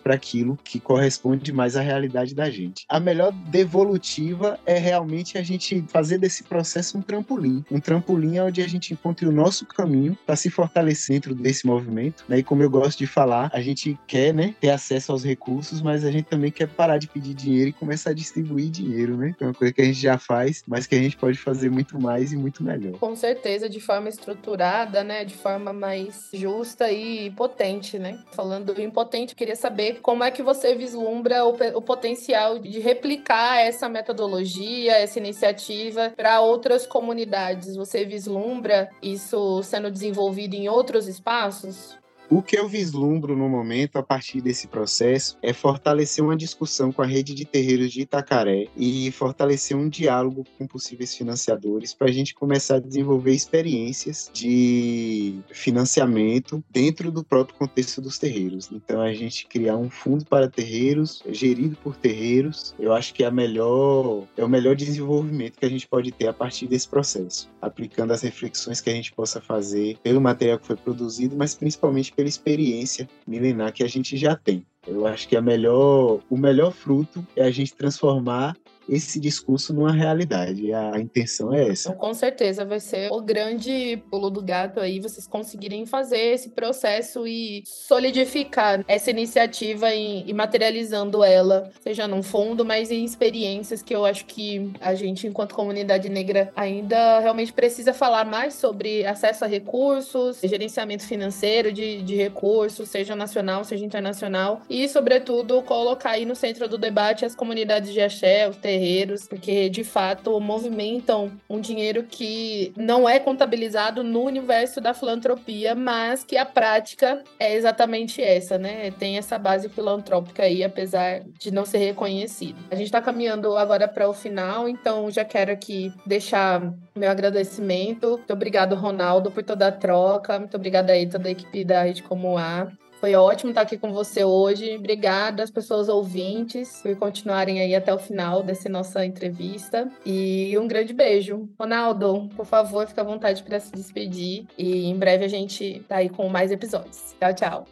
para 0.00 0.14
aquilo 0.14 0.58
que 0.62 0.78
corresponde 0.78 1.52
mais 1.52 1.76
à 1.76 1.80
realidade 1.80 2.34
da 2.34 2.48
gente. 2.48 2.84
A 2.88 3.00
melhor 3.00 3.32
devolutiva 3.32 4.58
é 4.64 4.78
realmente 4.78 5.36
a 5.36 5.42
gente 5.42 5.84
fazer 5.88 6.18
desse 6.18 6.44
processo 6.44 6.98
um 6.98 7.02
trampolim. 7.02 7.64
Um 7.70 7.80
trampolim 7.80 8.36
é 8.36 8.42
onde 8.42 8.62
a 8.62 8.68
gente 8.68 8.92
encontre 8.92 9.26
o 9.26 9.32
nosso 9.32 9.66
caminho 9.66 10.16
para 10.24 10.36
se 10.36 10.50
fortalecer 10.50 11.16
dentro 11.16 11.34
desse 11.34 11.66
movimento. 11.66 12.24
Né? 12.28 12.38
E 12.38 12.42
como 12.42 12.62
eu 12.62 12.68
gosto 12.68 12.98
de 12.98 13.06
falar, 13.06 13.50
a 13.52 13.60
gente 13.60 13.98
quer 14.06 14.34
né, 14.34 14.54
ter 14.60 14.70
acesso 14.70 15.12
aos 15.12 15.24
recursos, 15.24 15.80
mas 15.80 16.04
a 16.04 16.10
gente 16.10 16.26
também 16.26 16.50
quer 16.50 16.68
parar 16.68 16.98
de 16.98 17.08
pedir 17.08 17.32
dinheiro 17.32 17.70
e 17.70 17.72
começar 17.72 18.10
a 18.10 18.14
distribuir 18.14 18.70
dinheiro, 18.70 19.16
né? 19.16 19.34
É 19.40 19.44
uma 19.44 19.54
coisa 19.54 19.72
que 19.72 19.80
a 19.80 19.84
gente 19.84 19.98
já 19.98 20.18
faz, 20.18 20.62
mas 20.66 20.86
que 20.86 20.94
a 20.94 20.98
gente 20.98 21.16
pode 21.16 21.38
fazer 21.38 21.70
muito 21.70 21.98
mais 22.00 22.32
e 22.32 22.36
muito 22.36 22.62
melhor. 22.62 22.98
Com 22.98 23.16
certeza, 23.16 23.68
de 23.68 23.80
forma 23.80 24.08
estruturada, 24.08 25.02
né? 25.02 25.24
De 25.24 25.34
forma 25.34 25.72
mais 25.72 26.28
justa 26.32 26.90
e 26.92 27.30
potente, 27.30 27.98
né? 27.98 28.18
Falando 28.32 28.74
do 28.74 28.80
impotente, 29.06 29.32
eu 29.32 29.36
queria 29.36 29.56
saber 29.56 30.00
como 30.00 30.24
é 30.24 30.30
que 30.30 30.42
você 30.42 30.74
vislumbra 30.74 31.44
o, 31.44 31.56
o 31.74 31.82
potencial 31.82 32.58
de 32.58 32.80
replicar 32.80 33.60
essa 33.60 33.88
metodologia, 33.88 34.92
essa 34.96 35.18
iniciativa 35.18 36.12
para 36.16 36.40
outras 36.40 36.86
comunidades. 36.86 37.76
Você 37.76 38.04
vislumbra 38.04 38.90
isso 39.00 39.62
sendo 39.62 39.90
desenvolvido 39.90 40.54
em 40.54 40.68
outros 40.68 41.06
espaços? 41.06 41.96
O 42.28 42.42
que 42.42 42.58
eu 42.58 42.68
vislumbro 42.68 43.36
no 43.36 43.48
momento, 43.48 43.96
a 43.96 44.02
partir 44.02 44.40
desse 44.40 44.66
processo, 44.66 45.38
é 45.40 45.52
fortalecer 45.52 46.24
uma 46.24 46.36
discussão 46.36 46.90
com 46.90 47.00
a 47.00 47.06
rede 47.06 47.32
de 47.32 47.44
terreiros 47.44 47.92
de 47.92 48.00
Itacaré 48.00 48.66
e 48.76 49.12
fortalecer 49.12 49.76
um 49.76 49.88
diálogo 49.88 50.44
com 50.58 50.66
possíveis 50.66 51.14
financiadores 51.14 51.94
para 51.94 52.08
a 52.08 52.12
gente 52.12 52.34
começar 52.34 52.76
a 52.76 52.80
desenvolver 52.80 53.32
experiências 53.32 54.28
de 54.32 55.38
financiamento 55.52 56.64
dentro 56.68 57.12
do 57.12 57.22
próprio 57.22 57.56
contexto 57.56 58.00
dos 58.00 58.18
terreiros. 58.18 58.70
Então, 58.72 59.00
a 59.00 59.14
gente 59.14 59.46
criar 59.46 59.76
um 59.76 59.88
fundo 59.88 60.26
para 60.26 60.50
terreiros, 60.50 61.22
gerido 61.30 61.76
por 61.76 61.94
terreiros, 61.94 62.74
eu 62.76 62.92
acho 62.92 63.14
que 63.14 63.22
é, 63.22 63.28
a 63.28 63.30
melhor, 63.30 64.24
é 64.36 64.44
o 64.44 64.48
melhor 64.48 64.74
desenvolvimento 64.74 65.60
que 65.60 65.64
a 65.64 65.70
gente 65.70 65.86
pode 65.86 66.10
ter 66.10 66.26
a 66.26 66.32
partir 66.32 66.66
desse 66.66 66.88
processo, 66.88 67.48
aplicando 67.62 68.12
as 68.12 68.22
reflexões 68.22 68.80
que 68.80 68.90
a 68.90 68.94
gente 68.94 69.12
possa 69.12 69.40
fazer 69.40 69.96
pelo 70.02 70.20
material 70.20 70.58
que 70.58 70.66
foi 70.66 70.76
produzido, 70.76 71.36
mas 71.36 71.54
principalmente 71.54 72.15
pela 72.16 72.28
experiência 72.28 73.08
milenar 73.26 73.72
que 73.72 73.84
a 73.84 73.88
gente 73.88 74.16
já 74.16 74.34
tem. 74.34 74.64
Eu 74.86 75.06
acho 75.06 75.28
que 75.28 75.36
a 75.36 75.42
melhor, 75.42 76.20
o 76.30 76.36
melhor 76.36 76.72
fruto 76.72 77.24
é 77.36 77.44
a 77.44 77.50
gente 77.50 77.74
transformar 77.74 78.56
esse 78.88 79.18
discurso 79.18 79.72
numa 79.72 79.92
realidade. 79.92 80.72
A, 80.72 80.98
intenção 80.98 81.52
é 81.52 81.68
essa. 81.68 81.92
Com 81.92 82.14
certeza 82.14 82.64
vai 82.64 82.80
ser 82.80 83.10
o 83.12 83.20
grande 83.20 84.02
pulo 84.10 84.30
do 84.30 84.42
gato 84.42 84.80
aí, 84.80 85.00
vocês 85.00 85.26
conseguirem 85.26 85.86
fazer 85.86 86.34
esse 86.34 86.50
processo 86.50 87.26
e 87.26 87.62
solidificar 87.64 88.84
essa 88.88 89.10
iniciativa 89.10 89.94
e, 89.94 90.32
materializando 90.32 91.22
ela, 91.22 91.70
seja 91.80 92.06
num 92.06 92.22
fundo, 92.22 92.64
mas 92.64 92.90
em 92.90 93.04
experiências 93.04 93.82
que 93.82 93.94
eu 93.94 94.04
acho 94.04 94.24
que 94.26 94.72
a 94.80 94.94
gente, 94.94 95.26
enquanto 95.26 95.54
comunidade 95.54 96.08
negra, 96.08 96.52
ainda 96.56 97.20
realmente 97.20 97.52
precisa 97.52 97.92
falar 97.92 98.24
mais 98.24 98.54
sobre 98.54 99.06
acesso 99.06 99.44
a 99.44 99.48
recursos, 99.48 100.40
gerenciamento 100.42 101.04
financeiro 101.04 101.72
de, 101.72 102.02
de 102.02 102.16
recursos, 102.16 102.88
seja 102.88 103.14
nacional, 103.14 103.64
seja 103.64 103.84
internacional, 103.84 104.60
e, 104.68 104.88
sobretudo, 104.88 105.62
colocar 105.62 106.10
aí 106.10 106.24
no 106.24 106.34
centro 106.34 106.68
do 106.68 106.78
debate 106.78 107.24
as 107.24 107.34
comunidades 107.34 107.92
de 107.92 108.00
axé, 108.00 108.48
os 108.48 108.56
terreiros, 108.76 109.26
porque 109.26 109.70
de 109.70 109.82
fato 109.82 110.38
movimentam 110.38 111.32
um 111.48 111.60
dinheiro 111.60 112.02
que 112.02 112.72
não 112.76 113.08
é 113.08 113.18
contabilizado 113.18 114.04
no 114.04 114.22
universo 114.22 114.80
da 114.80 114.92
filantropia, 114.92 115.74
mas 115.74 116.22
que 116.22 116.36
a 116.36 116.44
prática 116.44 117.22
é 117.38 117.54
exatamente 117.54 118.22
essa, 118.22 118.58
né? 118.58 118.90
Tem 118.90 119.16
essa 119.16 119.38
base 119.38 119.68
filantrópica 119.68 120.42
aí, 120.42 120.62
apesar 120.62 121.22
de 121.38 121.50
não 121.50 121.64
ser 121.64 121.78
reconhecido. 121.78 122.58
A 122.70 122.74
gente 122.74 122.86
está 122.86 123.00
caminhando 123.00 123.56
agora 123.56 123.88
para 123.88 124.08
o 124.08 124.12
final, 124.12 124.68
então 124.68 125.10
já 125.10 125.24
quero 125.24 125.50
aqui 125.50 125.92
deixar 126.04 126.74
meu 126.94 127.10
agradecimento. 127.10 128.10
Muito 128.10 128.32
obrigado, 128.32 128.74
Ronaldo, 128.74 129.30
por 129.30 129.42
toda 129.42 129.68
a 129.68 129.72
troca. 129.72 130.38
Muito 130.38 130.56
obrigada 130.56 130.92
aí 130.92 131.08
toda 131.08 131.28
a 131.28 131.32
equipe 131.32 131.64
da 131.64 131.82
Rede 131.82 132.02
Como 132.02 132.36
A. 132.36 132.68
Foi 133.00 133.14
ótimo 133.14 133.50
estar 133.50 133.60
aqui 133.60 133.76
com 133.76 133.92
você 133.92 134.24
hoje. 134.24 134.76
Obrigada 134.76 135.42
às 135.42 135.50
pessoas 135.50 135.88
ouvintes 135.88 136.80
por 136.82 136.96
continuarem 136.96 137.60
aí 137.60 137.74
até 137.74 137.92
o 137.92 137.98
final 137.98 138.42
dessa 138.42 138.68
nossa 138.70 139.04
entrevista. 139.04 139.90
E 140.04 140.56
um 140.58 140.66
grande 140.66 140.94
beijo. 140.94 141.48
Ronaldo, 141.58 142.28
por 142.34 142.46
favor, 142.46 142.86
fica 142.86 143.02
à 143.02 143.04
vontade 143.04 143.42
para 143.42 143.60
se 143.60 143.70
despedir. 143.70 144.46
E 144.56 144.86
em 144.86 144.96
breve 144.96 145.24
a 145.24 145.28
gente 145.28 145.84
tá 145.86 145.96
aí 145.96 146.08
com 146.08 146.28
mais 146.28 146.50
episódios. 146.50 147.14
Tchau, 147.20 147.34
tchau. 147.34 147.66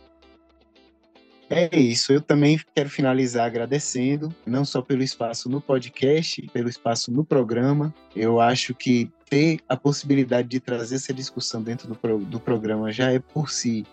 É 1.49 1.69
isso, 1.77 2.13
eu 2.13 2.23
também 2.23 2.59
quero 2.75 2.89
finalizar 2.89 3.47
agradecendo, 3.47 4.35
não 4.47 4.65
só 4.65 4.81
pelo 4.81 5.03
espaço 5.03 5.49
no 5.49 5.61
podcast, 5.61 6.41
pelo 6.53 6.71
espaço 6.71 7.13
no 7.13 7.25
programa. 7.25 7.95
Eu 8.17 8.41
acho 8.41 8.75
que 8.75 9.11
ter 9.29 9.61
a 9.69 9.77
possibilidade 9.77 10.49
de 10.49 10.59
trazer 10.59 10.97
essa 10.97 11.13
discussão 11.13 11.63
dentro 11.63 11.87
do, 11.87 11.95
pro, 11.95 12.19
do 12.19 12.41
programa 12.41 12.91
já 12.91 13.13
é 13.13 13.19
por 13.19 13.51
si 13.51 13.87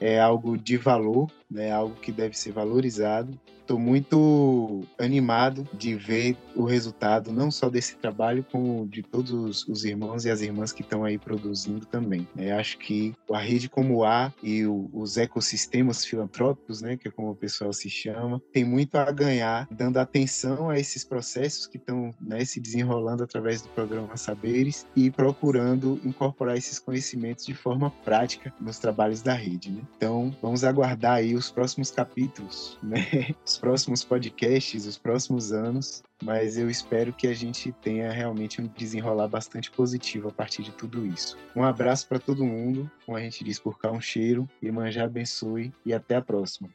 é 0.00 0.18
algo 0.18 0.56
de 0.56 0.76
valor, 0.76 1.30
né, 1.50 1.70
algo 1.72 1.94
que 1.96 2.12
deve 2.12 2.36
ser 2.36 2.52
valorizado 2.52 3.38
estou 3.70 3.78
muito 3.78 4.82
animado 4.98 5.68
de 5.72 5.94
ver 5.94 6.36
o 6.56 6.64
resultado 6.64 7.32
não 7.32 7.52
só 7.52 7.70
desse 7.70 7.94
trabalho, 7.96 8.44
como 8.50 8.86
de 8.88 9.00
todos 9.00 9.66
os 9.68 9.84
irmãos 9.84 10.24
e 10.24 10.30
as 10.30 10.40
irmãs 10.40 10.72
que 10.72 10.82
estão 10.82 11.04
aí 11.04 11.16
produzindo 11.16 11.86
também. 11.86 12.26
É, 12.36 12.50
acho 12.52 12.78
que 12.78 13.14
a 13.32 13.38
rede 13.38 13.68
como 13.68 14.02
a 14.04 14.32
e 14.42 14.66
o, 14.66 14.90
os 14.92 15.16
ecossistemas 15.16 16.04
filantrópicos, 16.04 16.82
né, 16.82 16.96
que 16.96 17.06
é 17.06 17.10
como 17.10 17.30
o 17.30 17.36
pessoal 17.36 17.72
se 17.72 17.88
chama, 17.88 18.42
tem 18.52 18.64
muito 18.64 18.96
a 18.96 19.10
ganhar 19.12 19.68
dando 19.70 19.98
atenção 19.98 20.68
a 20.68 20.78
esses 20.78 21.04
processos 21.04 21.68
que 21.68 21.76
estão 21.76 22.10
né, 22.20 22.44
se 22.44 22.58
desenrolando 22.58 23.22
através 23.22 23.62
do 23.62 23.68
programa 23.68 24.16
Saberes 24.16 24.84
e 24.96 25.10
procurando 25.12 26.00
incorporar 26.04 26.56
esses 26.56 26.80
conhecimentos 26.80 27.46
de 27.46 27.54
forma 27.54 27.90
prática 28.04 28.52
nos 28.60 28.80
trabalhos 28.80 29.22
da 29.22 29.34
rede. 29.34 29.70
Né? 29.70 29.82
Então, 29.96 30.34
vamos 30.42 30.64
aguardar 30.64 31.14
aí 31.14 31.36
os 31.40 31.50
próximos 31.50 31.90
capítulos, 31.90 32.78
né? 32.82 33.00
Os 33.44 33.58
próximos 33.58 34.04
podcasts, 34.04 34.86
os 34.86 34.96
próximos 34.96 35.52
anos, 35.52 36.02
mas 36.22 36.56
eu 36.56 36.70
espero 36.70 37.12
que 37.12 37.26
a 37.26 37.34
gente 37.34 37.72
tenha 37.82 38.12
realmente 38.12 38.60
um 38.60 38.66
desenrolar 38.66 39.26
bastante 39.26 39.70
positivo 39.70 40.28
a 40.28 40.32
partir 40.32 40.62
de 40.62 40.70
tudo 40.70 41.04
isso. 41.04 41.36
Um 41.56 41.64
abraço 41.64 42.06
para 42.06 42.18
todo 42.18 42.44
mundo, 42.44 42.90
como 43.04 43.16
a 43.16 43.20
gente 43.20 43.42
diz 43.42 43.58
por 43.58 43.78
cá, 43.78 43.90
um 43.90 44.00
cheiro, 44.00 44.48
e 44.62 44.70
manjar 44.70 45.06
abençoe 45.06 45.72
e 45.84 45.92
até 45.92 46.16
a 46.16 46.22
próxima. 46.22 46.68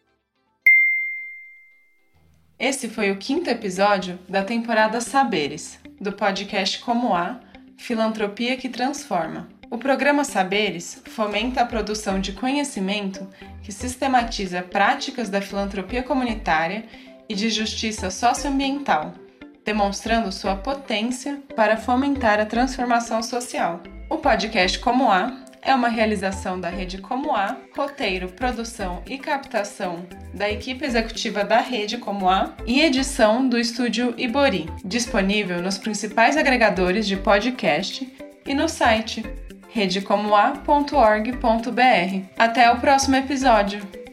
Esse 2.60 2.90
foi 2.90 3.12
o 3.12 3.18
quinto 3.18 3.50
episódio 3.50 4.18
da 4.28 4.44
temporada 4.44 5.00
Saberes, 5.00 5.80
do 6.00 6.12
podcast 6.12 6.80
Como 6.80 7.14
Há, 7.14 7.40
Filantropia 7.78 8.58
que 8.58 8.70
Transforma. 8.70 9.48
O 9.76 9.78
programa 9.78 10.24
Saberes 10.24 11.02
fomenta 11.04 11.60
a 11.60 11.66
produção 11.66 12.18
de 12.18 12.32
conhecimento 12.32 13.28
que 13.62 13.74
sistematiza 13.74 14.62
práticas 14.62 15.28
da 15.28 15.42
filantropia 15.42 16.02
comunitária 16.02 16.86
e 17.28 17.36
de 17.36 17.50
justiça 17.50 18.10
socioambiental, 18.10 19.14
demonstrando 19.66 20.32
sua 20.32 20.56
potência 20.56 21.44
para 21.58 21.76
fomentar 21.76 22.40
a 22.40 22.46
transformação 22.46 23.22
social. 23.22 23.84
O 24.10 24.16
podcast 24.16 24.80
Como 24.80 25.12
A 25.12 25.44
é 25.62 25.76
uma 25.76 25.90
realização 25.90 26.58
da 26.58 26.70
Rede 26.70 27.00
Como 27.00 27.36
A, 27.36 27.58
roteiro, 27.76 28.30
produção 28.30 29.04
e 29.06 29.18
captação 29.18 30.08
da 30.34 30.50
equipe 30.50 30.86
executiva 30.86 31.44
da 31.44 31.60
Rede 31.60 31.98
Como 31.98 32.30
A 32.30 32.56
e 32.66 32.80
edição 32.80 33.46
do 33.46 33.60
estúdio 33.60 34.14
Ibori, 34.18 34.70
disponível 34.86 35.62
nos 35.62 35.78
principais 35.78 36.38
agregadores 36.38 37.06
de 37.06 37.18
podcast 37.18 38.10
e 38.46 38.54
no 38.54 38.70
site 38.70 39.22
redecomoa.org.br. 39.76 42.22
Até 42.40 42.72
o 42.72 42.78
próximo 42.78 43.18
episódio! 43.18 44.05